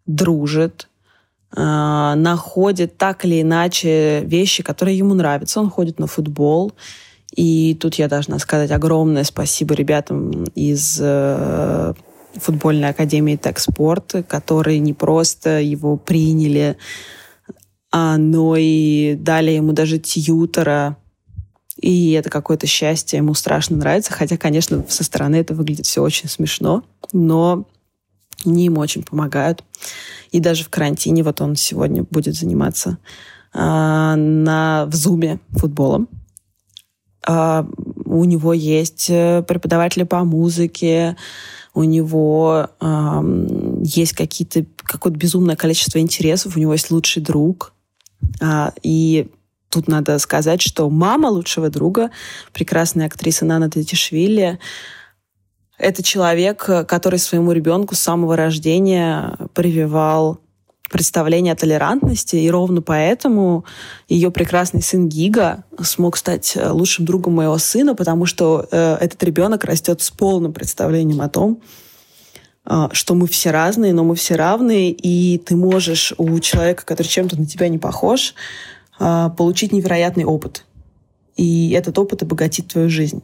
дружит, 0.05 0.89
э, 1.55 2.13
находит 2.15 2.97
так 2.97 3.25
или 3.25 3.41
иначе 3.41 4.21
вещи, 4.21 4.63
которые 4.63 4.97
ему 4.97 5.13
нравятся. 5.13 5.59
Он 5.59 5.69
ходит 5.69 5.99
на 5.99 6.07
футбол. 6.07 6.73
И 7.35 7.77
тут 7.79 7.95
я 7.95 8.07
должна 8.07 8.39
сказать 8.39 8.71
огромное 8.71 9.23
спасибо 9.23 9.73
ребятам 9.73 10.43
из 10.55 10.99
э, 11.01 11.93
футбольной 12.35 12.89
академии 12.89 13.37
Техспорт, 13.37 14.15
которые 14.27 14.79
не 14.79 14.93
просто 14.93 15.61
его 15.61 15.97
приняли, 15.97 16.77
а, 17.91 18.17
но 18.17 18.55
и 18.57 19.15
дали 19.15 19.51
ему 19.51 19.73
даже 19.73 19.99
тьютера. 19.99 20.97
И 21.77 22.11
это 22.11 22.29
какое-то 22.29 22.67
счастье, 22.67 23.17
ему 23.17 23.33
страшно 23.33 23.77
нравится. 23.77 24.13
Хотя, 24.13 24.37
конечно, 24.37 24.85
со 24.87 25.03
стороны 25.03 25.37
это 25.37 25.53
выглядит 25.53 25.85
все 25.85 26.01
очень 26.01 26.29
смешно, 26.29 26.83
но 27.11 27.65
они 28.45 28.65
ему 28.65 28.79
очень 28.79 29.03
помогают. 29.03 29.63
И 30.31 30.39
даже 30.39 30.63
в 30.63 30.69
карантине, 30.69 31.23
вот 31.23 31.41
он 31.41 31.55
сегодня 31.55 32.03
будет 32.09 32.35
заниматься 32.35 32.97
а, 33.53 34.15
на, 34.15 34.85
в 34.87 34.95
Зуме 34.95 35.39
футболом. 35.51 36.07
А, 37.25 37.67
у 38.05 38.23
него 38.25 38.53
есть 38.53 39.09
э, 39.09 39.43
преподаватели 39.47 40.03
по 40.03 40.23
музыке, 40.23 41.15
у 41.73 41.83
него 41.83 42.69
а, 42.79 43.23
есть 43.83 44.13
какие-то, 44.13 44.65
какое-то 44.83 45.17
безумное 45.17 45.55
количество 45.55 45.99
интересов, 45.99 46.55
у 46.55 46.59
него 46.59 46.73
есть 46.73 46.91
лучший 46.91 47.21
друг. 47.21 47.73
А, 48.41 48.73
и 48.83 49.29
тут 49.69 49.87
надо 49.87 50.19
сказать, 50.19 50.61
что 50.61 50.89
мама 50.89 51.27
лучшего 51.27 51.69
друга, 51.69 52.11
прекрасная 52.53 53.07
актриса 53.07 53.45
Нана 53.45 53.69
Татишвили, 53.69 54.59
это 55.81 56.03
человек, 56.03 56.63
который 56.87 57.19
своему 57.19 57.51
ребенку 57.51 57.95
с 57.95 57.99
самого 57.99 58.35
рождения 58.35 59.37
прививал 59.53 60.39
представление 60.91 61.53
о 61.53 61.55
толерантности, 61.55 62.35
и 62.35 62.49
ровно 62.51 62.81
поэтому 62.81 63.65
ее 64.09 64.29
прекрасный 64.29 64.81
сын 64.81 65.07
Гига 65.07 65.63
смог 65.81 66.17
стать 66.17 66.57
лучшим 66.57 67.05
другом 67.05 67.35
моего 67.35 67.57
сына, 67.57 67.95
потому 67.95 68.25
что 68.25 68.67
э, 68.69 68.97
этот 68.99 69.23
ребенок 69.23 69.63
растет 69.63 70.01
с 70.01 70.11
полным 70.11 70.51
представлением 70.51 71.21
о 71.21 71.29
том, 71.29 71.61
э, 72.65 72.89
что 72.91 73.15
мы 73.15 73.27
все 73.27 73.51
разные, 73.51 73.93
но 73.93 74.03
мы 74.03 74.15
все 74.15 74.35
равны, 74.35 74.89
и 74.89 75.37
ты 75.37 75.55
можешь 75.55 76.13
у 76.17 76.37
человека, 76.39 76.85
который 76.85 77.07
чем-то 77.07 77.39
на 77.39 77.45
тебя 77.45 77.69
не 77.69 77.77
похож, 77.77 78.35
э, 78.99 79.29
получить 79.37 79.71
невероятный 79.71 80.25
опыт. 80.25 80.65
И 81.37 81.71
этот 81.71 81.97
опыт 81.97 82.21
обогатит 82.21 82.67
твою 82.67 82.89
жизнь. 82.89 83.23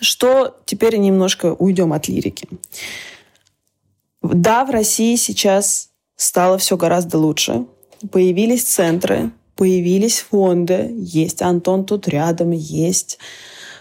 Что 0.00 0.56
теперь 0.66 0.96
немножко 0.96 1.54
уйдем 1.54 1.92
от 1.92 2.08
лирики. 2.08 2.48
Да, 4.22 4.64
в 4.64 4.70
России 4.70 5.16
сейчас 5.16 5.90
стало 6.16 6.58
все 6.58 6.76
гораздо 6.76 7.18
лучше. 7.18 7.66
Появились 8.10 8.64
центры, 8.64 9.30
появились 9.56 10.20
фонды, 10.20 10.94
есть 10.96 11.42
Антон 11.42 11.84
тут 11.84 12.08
рядом, 12.08 12.50
есть 12.50 13.18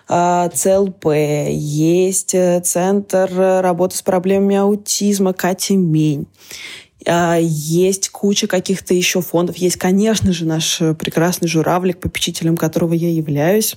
э, 0.10 0.50
ЦЛП, 0.54 1.08
есть 1.50 2.36
э, 2.36 2.62
Центр 2.62 3.30
работы 3.34 3.98
с 3.98 4.02
проблемами 4.02 4.58
аутизма 4.58 5.34
Катя 5.34 5.76
Мень. 5.76 6.28
Э, 7.06 7.38
есть 7.42 8.10
куча 8.10 8.48
каких-то 8.48 8.94
еще 8.94 9.22
фондов. 9.22 9.58
Есть, 9.58 9.78
конечно 9.78 10.32
же, 10.32 10.46
наш 10.46 10.80
прекрасный 11.00 11.48
журавлик, 11.48 12.00
попечителем 12.00 12.58
которого 12.58 12.94
я 12.94 13.10
являюсь. 13.10 13.76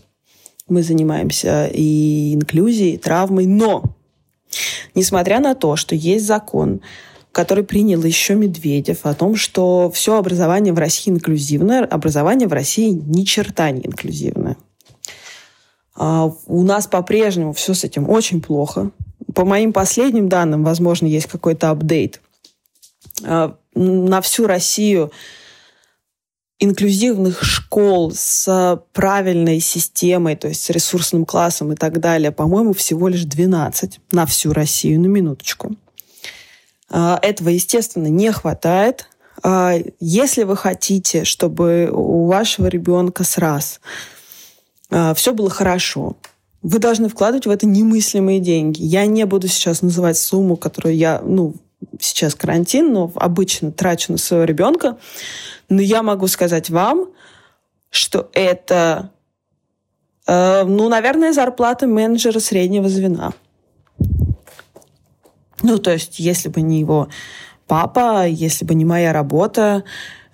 Мы 0.68 0.82
занимаемся 0.82 1.70
и 1.72 2.34
инклюзией, 2.34 2.94
и 2.94 2.98
травмой. 2.98 3.46
Но, 3.46 3.84
несмотря 4.94 5.38
на 5.40 5.54
то, 5.54 5.76
что 5.76 5.94
есть 5.94 6.26
закон, 6.26 6.80
который 7.30 7.64
принял 7.64 8.02
еще 8.02 8.34
Медведев 8.34 9.06
о 9.06 9.14
том, 9.14 9.36
что 9.36 9.90
все 9.92 10.16
образование 10.16 10.72
в 10.72 10.78
России 10.78 11.12
инклюзивное, 11.12 11.84
образование 11.84 12.48
в 12.48 12.52
России 12.52 12.90
ни 12.90 13.22
черта 13.24 13.70
не 13.70 13.86
инклюзивное. 13.86 14.56
А 15.94 16.32
у 16.46 16.62
нас 16.62 16.86
по-прежнему 16.86 17.52
все 17.52 17.74
с 17.74 17.84
этим 17.84 18.08
очень 18.08 18.42
плохо. 18.42 18.90
По 19.34 19.44
моим 19.44 19.72
последним 19.72 20.28
данным, 20.28 20.64
возможно, 20.64 21.06
есть 21.06 21.26
какой-то 21.26 21.70
апдейт. 21.70 22.20
А, 23.24 23.56
на 23.74 24.20
всю 24.20 24.46
Россию 24.46 25.12
инклюзивных 26.58 27.42
школ 27.42 28.12
с 28.14 28.80
правильной 28.92 29.60
системой, 29.60 30.36
то 30.36 30.48
есть 30.48 30.62
с 30.64 30.70
ресурсным 30.70 31.26
классом 31.26 31.72
и 31.72 31.76
так 31.76 32.00
далее, 32.00 32.32
по-моему, 32.32 32.72
всего 32.72 33.08
лишь 33.08 33.24
12 33.24 34.00
на 34.12 34.26
всю 34.26 34.52
Россию, 34.52 35.00
на 35.00 35.06
минуточку. 35.06 35.76
А, 36.88 37.18
этого, 37.20 37.50
естественно, 37.50 38.06
не 38.06 38.32
хватает. 38.32 39.08
А, 39.42 39.74
если 40.00 40.44
вы 40.44 40.56
хотите, 40.56 41.24
чтобы 41.24 41.90
у 41.92 42.26
вашего 42.26 42.66
ребенка 42.66 43.24
с 43.24 43.36
раз 43.36 43.80
а, 44.90 45.12
все 45.14 45.34
было 45.34 45.50
хорошо, 45.50 46.16
вы 46.62 46.78
должны 46.78 47.08
вкладывать 47.08 47.46
в 47.46 47.50
это 47.50 47.66
немыслимые 47.66 48.40
деньги. 48.40 48.82
Я 48.82 49.06
не 49.06 49.26
буду 49.26 49.46
сейчас 49.46 49.82
называть 49.82 50.16
сумму, 50.16 50.56
которую 50.56 50.96
я, 50.96 51.20
ну, 51.22 51.54
сейчас 52.00 52.34
карантин, 52.34 52.92
но 52.92 53.12
обычно 53.14 53.70
трачу 53.70 54.12
на 54.12 54.18
своего 54.18 54.44
ребенка. 54.44 54.96
Но 55.68 55.80
я 55.82 56.02
могу 56.02 56.26
сказать 56.28 56.70
вам, 56.70 57.08
что 57.90 58.30
это, 58.32 59.10
э, 60.26 60.64
ну, 60.64 60.88
наверное, 60.88 61.32
зарплата 61.32 61.86
менеджера 61.86 62.38
среднего 62.38 62.88
звена. 62.88 63.32
Ну, 65.62 65.78
то 65.78 65.92
есть, 65.92 66.18
если 66.18 66.48
бы 66.48 66.60
не 66.60 66.80
его 66.80 67.08
папа, 67.66 68.26
если 68.26 68.64
бы 68.64 68.74
не 68.74 68.84
моя 68.84 69.12
работа, 69.12 69.84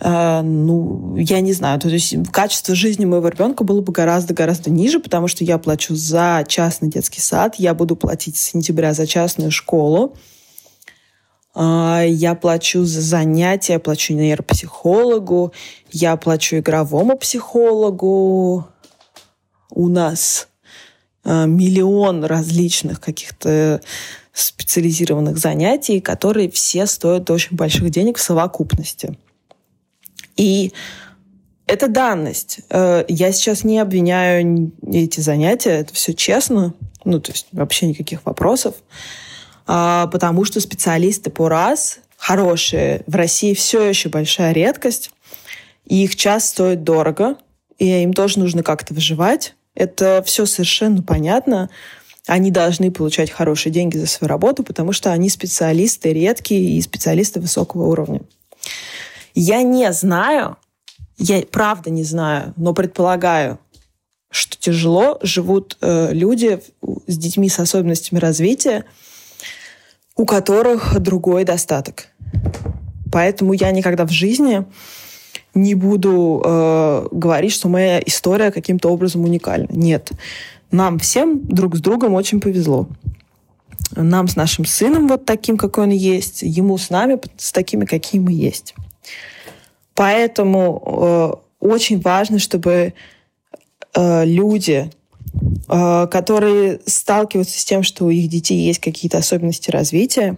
э, 0.01 0.43
ну, 0.43 1.17
я 1.17 1.41
не 1.41 1.53
знаю, 1.53 1.81
то 1.81 1.89
есть 1.89 2.15
качество 2.31 2.75
жизни 2.75 3.05
моего 3.05 3.29
ребенка 3.29 3.65
было 3.65 3.81
бы 3.81 3.93
гораздо-гораздо 3.93 4.71
ниже, 4.71 5.01
потому 5.01 5.29
что 5.29 5.45
я 5.45 5.59
плачу 5.59 5.95
за 5.95 6.45
частный 6.47 6.89
детский 6.89 7.21
сад, 7.21 7.55
я 7.57 7.73
буду 7.75 7.97
платить 7.97 8.37
с 8.37 8.43
сентября 8.43 8.93
за 8.93 9.07
частную 9.07 9.51
школу, 9.51 10.17
я 11.55 12.35
плачу 12.35 12.85
за 12.85 13.01
занятия, 13.01 13.75
я 13.75 13.79
плачу 13.79 14.15
нейропсихологу, 14.15 15.53
я 15.91 16.17
плачу 16.17 16.57
игровому 16.59 17.17
психологу. 17.19 18.67
У 19.71 19.89
нас 19.89 20.49
э, 21.25 21.47
миллион 21.47 22.25
различных 22.25 23.01
каких-то 23.01 23.81
специализированных 24.33 25.37
занятий, 25.39 26.01
которые 26.01 26.51
все 26.51 26.87
стоят 26.87 27.31
очень 27.31 27.57
больших 27.57 27.91
денег 27.91 28.17
в 28.17 28.23
совокупности. 28.23 29.19
И 30.37 30.73
это 31.67 31.89
данность. 31.89 32.61
Э, 32.71 33.05
я 33.09 33.33
сейчас 33.33 33.65
не 33.65 33.79
обвиняю 33.79 34.73
эти 34.87 35.21
занятия, 35.21 35.81
это 35.81 35.93
все 35.93 36.15
честно, 36.15 36.75
ну, 37.05 37.21
то 37.21 37.33
есть 37.33 37.47
вообще 37.53 37.87
никаких 37.87 38.25
вопросов, 38.25 38.75
а, 38.77 39.22
потому 40.07 40.45
что 40.45 40.61
специалисты 40.61 41.31
по 41.31 41.49
раз 41.49 42.01
хорошие 42.17 43.03
в 43.07 43.15
России 43.15 43.55
все 43.55 43.83
еще 43.83 44.09
большая 44.09 44.53
редкость, 44.53 45.11
и 45.87 46.05
их 46.05 46.17
час 46.17 46.49
стоит 46.49 46.85
дорого, 46.85 47.37
и 47.79 47.87
им 48.03 48.13
тоже 48.13 48.39
нужно 48.39 48.63
как-то 48.63 48.95
выживать. 48.95 49.55
Это 49.75 50.23
все 50.25 50.47
совершенно 50.47 51.03
понятно 51.03 51.71
они 52.27 52.51
должны 52.51 52.91
получать 52.91 53.31
хорошие 53.31 53.73
деньги 53.73 53.97
за 53.97 54.07
свою 54.07 54.29
работу, 54.29 54.63
потому 54.63 54.93
что 54.93 55.13
они 55.13 55.29
специалисты 55.29 56.13
редкие 56.13 56.77
и 56.77 56.81
специалисты 56.81 57.41
высокого 57.41 57.87
уровня. 57.87 58.21
Я 59.35 59.63
не 59.63 59.93
знаю, 59.93 60.57
я 61.19 61.43
правда 61.51 61.91
не 61.91 62.05
знаю, 62.05 62.53
но 62.57 62.75
предполагаю, 62.75 63.59
что 64.31 64.57
тяжело 64.57 65.19
живут 65.23 65.77
э, 65.81 66.13
люди 66.13 66.61
с 67.07 67.19
детьми 67.19 67.49
с 67.49 67.59
особенностями 67.59 68.19
развития, 68.19 68.85
у 70.17 70.25
которых 70.25 70.99
другой 71.01 71.45
достаток. 71.45 72.09
Поэтому 73.11 73.53
я 73.53 73.71
никогда 73.71 74.07
в 74.07 74.11
жизни 74.11 74.65
не 75.55 75.75
буду 75.75 76.43
э, 76.45 77.09
говорить, 77.11 77.53
что 77.53 77.69
моя 77.69 78.01
история 78.01 78.51
каким-то 78.51 78.89
образом 78.89 79.25
уникальна. 79.25 79.69
Нет. 79.71 80.11
Нам 80.71 80.99
всем 80.99 81.45
друг 81.47 81.77
с 81.77 81.81
другом 81.81 82.15
очень 82.15 82.41
повезло. 82.41 82.89
Нам 83.95 84.29
с 84.29 84.37
нашим 84.37 84.65
сыном 84.65 85.09
вот 85.09 85.27
таким, 85.27 85.59
какой 85.59 85.85
он 85.85 85.91
есть, 85.91 86.41
ему 86.43 86.79
с 86.79 86.89
нами 86.89 87.21
с 87.37 87.53
такими, 87.53 87.85
какие 87.85 88.21
мы 88.21 88.33
есть. 88.33 88.75
Поэтому 89.95 90.83
э, 90.87 91.33
очень 91.61 92.01
важно, 92.01 92.39
чтобы 92.39 92.95
э, 93.95 94.25
люди, 94.25 94.91
которые 95.67 96.81
сталкиваются 96.85 97.59
с 97.59 97.65
тем, 97.65 97.83
что 97.83 98.05
у 98.05 98.11
их 98.11 98.29
детей 98.29 98.59
есть 98.59 98.81
какие-то 98.81 99.19
особенности 99.19 99.71
развития, 99.71 100.37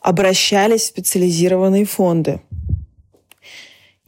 обращались 0.00 0.82
в 0.82 0.86
специализированные 0.86 1.84
фонды. 1.84 2.40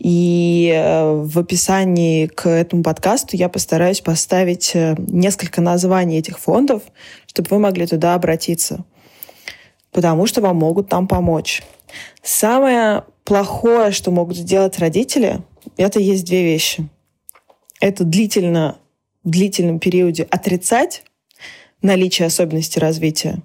И 0.03 0.73
э, 0.75 1.13
в 1.13 1.39
описании 1.39 2.27
к 2.27 2.49
этому 2.49 2.83
подкасту 2.83 3.37
я 3.37 3.49
постараюсь 3.49 4.01
поставить 4.01 4.73
э, 4.75 4.97
несколько 4.99 5.61
названий 5.61 6.19
этих 6.19 6.41
фондов, 6.41 6.83
чтобы 7.27 7.49
вы 7.51 7.59
могли 7.61 7.87
туда 7.87 8.15
обратиться, 8.15 8.85
потому 9.93 10.27
что 10.27 10.41
вам 10.41 10.57
могут 10.57 10.89
там 10.89 11.07
помочь. 11.07 11.63
Самое 12.21 13.05
плохое, 13.23 13.93
что 13.93 14.11
могут 14.11 14.37
сделать 14.37 14.81
родители, 14.81 15.41
это 15.77 16.01
есть 16.01 16.25
две 16.25 16.43
вещи. 16.43 16.89
Это 17.81 18.03
длительно, 18.03 18.79
в 19.25 19.31
длительном 19.31 19.79
периоде 19.79 20.27
отрицать 20.31 21.05
наличие 21.81 22.27
особенностей 22.27 22.81
развития. 22.81 23.39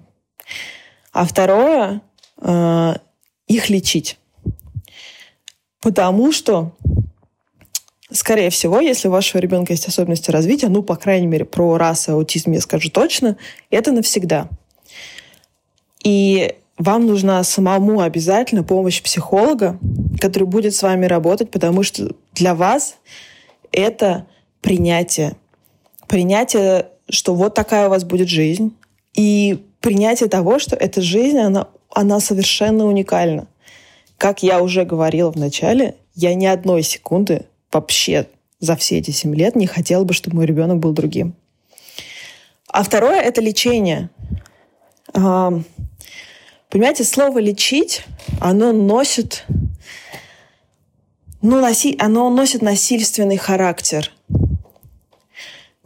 А 1.12 1.24
второе 1.24 2.00
э, 2.40 2.94
их 3.46 3.70
лечить. 3.70 4.18
Потому 5.80 6.32
что, 6.32 6.76
скорее 8.10 8.50
всего, 8.50 8.80
если 8.80 9.08
у 9.08 9.12
вашего 9.12 9.40
ребенка 9.40 9.72
есть 9.72 9.86
особенности 9.86 10.30
развития, 10.30 10.68
ну, 10.68 10.82
по 10.82 10.96
крайней 10.96 11.26
мере, 11.26 11.44
про 11.44 11.76
расу 11.76 12.12
аутизм 12.12 12.52
я 12.52 12.60
скажу 12.60 12.90
точно, 12.90 13.36
это 13.70 13.92
навсегда. 13.92 14.48
И 16.02 16.54
вам 16.78 17.06
нужна 17.06 17.42
самому 17.42 18.00
обязательно 18.00 18.62
помощь 18.62 19.02
психолога, 19.02 19.78
который 20.20 20.44
будет 20.44 20.74
с 20.74 20.82
вами 20.82 21.06
работать, 21.06 21.50
потому 21.50 21.82
что 21.82 22.12
для 22.34 22.54
вас 22.54 22.96
это 23.72 24.26
принятие. 24.60 25.36
Принятие, 26.08 26.88
что 27.08 27.34
вот 27.34 27.54
такая 27.54 27.86
у 27.86 27.90
вас 27.90 28.04
будет 28.04 28.28
жизнь. 28.28 28.74
И 29.14 29.64
принятие 29.80 30.28
того, 30.28 30.58
что 30.58 30.74
эта 30.74 31.00
жизнь, 31.00 31.38
она, 31.38 31.68
она 31.90 32.20
совершенно 32.20 32.86
уникальна. 32.86 33.46
Как 34.16 34.42
я 34.42 34.60
уже 34.60 34.84
говорила 34.84 35.30
в 35.30 35.36
начале, 35.36 35.94
я 36.14 36.34
ни 36.34 36.46
одной 36.46 36.82
секунды 36.82 37.46
вообще 37.70 38.26
за 38.58 38.74
все 38.74 38.98
эти 38.98 39.12
семь 39.12 39.34
лет 39.34 39.54
не 39.54 39.66
хотела 39.66 40.02
бы, 40.02 40.14
чтобы 40.14 40.36
мой 40.36 40.46
ребенок 40.46 40.78
был 40.78 40.92
другим. 40.92 41.34
А 42.66 42.82
второе— 42.82 43.20
это 43.22 43.40
лечение. 43.40 44.10
Понимаете, 45.12 47.04
слово 47.04 47.38
«лечить», 47.38 48.04
оно 48.40 48.72
носит, 48.72 49.46
ну, 51.40 51.60
носи, 51.60 51.96
оно 51.98 52.28
носит 52.28 52.60
насильственный 52.60 53.36
характер. 53.36 54.10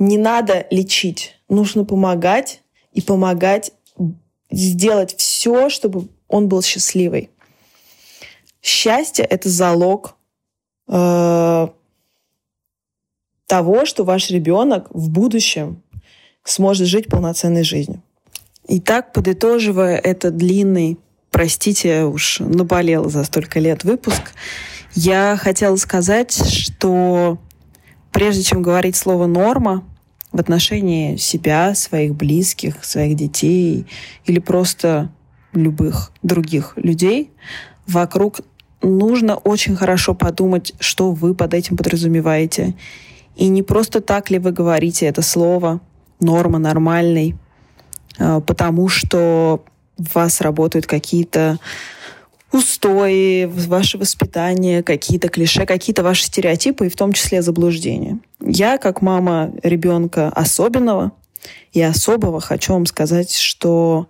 Не 0.05 0.19
надо 0.19 0.67
лечить, 0.71 1.39
нужно 1.49 1.85
помогать 1.85 2.63
и 2.93 3.01
помогать 3.01 3.71
сделать 4.51 5.15
все, 5.17 5.69
чтобы 5.71 6.09
он 6.27 6.49
был 6.49 6.61
счастливый. 6.61 7.31
Счастье— 8.61 9.25
это 9.31 9.49
залог 9.49 10.17
э, 10.89 11.69
того, 13.47 13.85
что 13.85 14.03
ваш 14.03 14.31
ребенок 14.31 14.89
в 14.91 15.09
будущем 15.09 15.81
сможет 16.43 16.89
жить 16.89 17.07
полноценной 17.07 17.63
жизнью. 17.63 18.03
Итак, 18.67 19.13
подытоживая 19.13 19.99
этот 19.99 20.37
длинный, 20.37 20.99
простите, 21.31 22.07
уж 22.07 22.41
наболел 22.41 23.09
за 23.09 23.23
столько 23.23 23.61
лет 23.61 23.85
выпуск, 23.85 24.33
я 24.95 25.37
хотела 25.37 25.77
сказать, 25.77 26.33
что 26.33 27.39
прежде 28.11 28.43
чем 28.43 28.63
говорить 28.63 28.97
слово 28.97 29.27
«норма», 29.27 29.87
в 30.33 30.41
отношении 30.41 31.17
себя, 31.17 31.75
своих 31.75 32.15
близких, 32.15 32.85
своих 32.85 33.17
детей 33.17 33.87
или 34.25 34.39
просто 34.39 35.11
любых 35.53 36.13
других 36.23 36.73
людей 36.77 37.31
вокруг 37.87 38.41
нужно 38.81 39.37
очень 39.37 39.77
хорошо 39.77 40.15
подумать, 40.15 40.75
что 40.81 41.13
вы 41.13 41.35
под 41.35 41.55
этим 41.55 41.77
подразумеваете. 41.77 42.75
И 43.37 43.49
не 43.49 43.63
просто 43.63 44.01
так 44.01 44.31
ли 44.31 44.39
вы 44.39 44.53
говорите 44.53 45.07
это 45.07 45.23
слово 45.23 45.81
«норма», 46.21 46.59
«нормальный», 46.59 47.37
а, 48.19 48.41
потому 48.41 48.89
что 48.89 49.65
в 49.97 50.15
вас 50.15 50.41
работают 50.41 50.87
какие-то 50.87 51.59
устои, 52.53 53.45
ваше 53.47 53.99
воспитание, 53.99 54.83
какие-то 54.83 55.29
клише, 55.29 55.67
какие-то 55.67 56.03
ваши 56.03 56.25
стереотипы, 56.25 56.87
и 56.87 56.91
в 56.91 56.97
том 56.97 57.13
числе 57.13 57.43
заблуждения. 57.43 58.19
Я, 58.41 58.79
как 58.79 59.03
мама 59.03 59.53
ребенка 59.63 60.29
особенного 60.29 61.13
и 61.73 61.81
особого, 61.81 62.41
хочу 62.41 62.75
вам 62.75 62.87
сказать, 62.87 63.35
что 63.35 64.09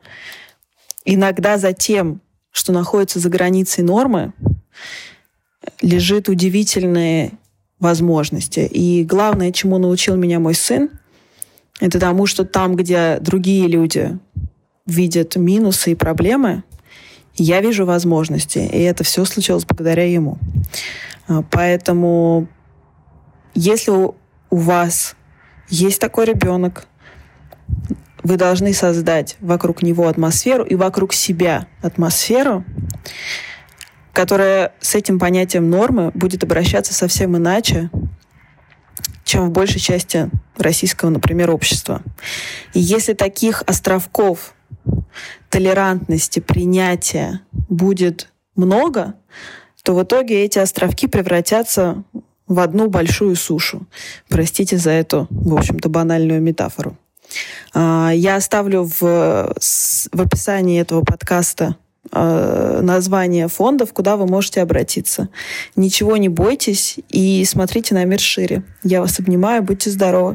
иногда 1.05 1.59
за 1.59 1.72
тем, 1.72 2.20
что 2.50 2.72
находится 2.72 3.18
за 3.18 3.28
границей 3.28 3.85
нормы, 3.85 4.33
лежит 5.81 6.28
удивительные 6.28 7.33
возможности. 7.78 8.61
И 8.61 9.05
главное, 9.05 9.52
чему 9.52 9.78
научил 9.78 10.16
меня 10.16 10.38
мой 10.40 10.55
сын, 10.55 10.90
это 11.81 11.98
тому, 11.98 12.26
что 12.26 12.44
там, 12.44 12.76
где 12.76 13.18
другие 13.20 13.66
люди 13.66 14.18
видят 14.87 15.37
минусы 15.37 15.92
и 15.92 15.96
проблемы, 15.96 16.64
я 17.35 17.61
вижу 17.61 17.87
возможности. 17.87 18.59
И 18.59 18.81
это 18.83 19.05
все 19.05 19.25
случилось 19.25 19.64
благодаря 19.64 20.11
ему. 20.11 20.38
А, 21.29 21.42
поэтому, 21.51 22.47
если 23.55 23.90
у 23.90 24.14
вас 24.51 25.16
есть 25.68 26.01
такой 26.01 26.27
ребенок, 26.27 26.87
вы 28.23 28.37
должны 28.37 28.73
создать 28.73 29.37
вокруг 29.40 29.83
него 29.83 30.07
атмосферу 30.09 30.64
и 30.64 30.75
вокруг 30.75 31.12
себя 31.12 31.66
атмосферу, 31.81 32.64
которая 34.12 34.75
с 34.81 34.95
этим 34.95 35.18
понятием 35.18 35.71
нормы 35.71 36.12
будет 36.14 36.45
обращаться 36.45 36.95
совсем 36.95 37.37
иначе, 37.37 37.90
чем 39.25 39.49
в 39.49 39.53
большей 39.53 39.81
части 39.81 40.31
российского, 40.57 41.11
например, 41.11 41.51
общества. 41.51 42.03
И 42.75 42.81
если 42.81 43.14
таких 43.14 43.62
островков 43.66 44.55
толерантности, 45.53 46.41
принятия 46.41 47.43
будет 47.69 48.33
много, 48.57 49.15
то 49.83 49.95
в 49.95 50.03
итоге 50.03 50.45
эти 50.45 50.59
островки 50.59 51.07
превратятся 51.07 52.05
в 52.47 52.59
одну 52.59 52.88
большую 52.88 53.37
сушу. 53.37 53.87
Простите 54.31 54.79
за 54.79 54.91
эту, 54.91 55.27
в 55.31 55.55
общем-то, 55.55 55.91
банальную 55.91 56.41
метафору. 56.41 56.97
А, 57.75 58.12
я 58.15 58.37
оставлю 58.37 58.85
в, 58.85 59.01
в 59.01 60.21
описании 60.21 60.81
этого 60.81 61.03
подкаста 61.03 61.77
а, 62.11 62.81
название 62.81 63.49
фондов, 63.49 63.93
куда 63.93 64.17
вы 64.17 64.27
можете 64.27 64.62
обратиться. 64.62 65.29
Ничего 65.77 66.17
не 66.17 66.31
бойтесь 66.31 66.97
и 67.11 67.45
смотрите 67.45 67.95
на 67.95 68.05
мир 68.05 68.21
шире. 68.21 68.62
Я 68.83 69.03
вас 69.03 69.19
обнимаю, 69.19 69.62
будьте 69.62 69.91
здоровы. 69.91 70.35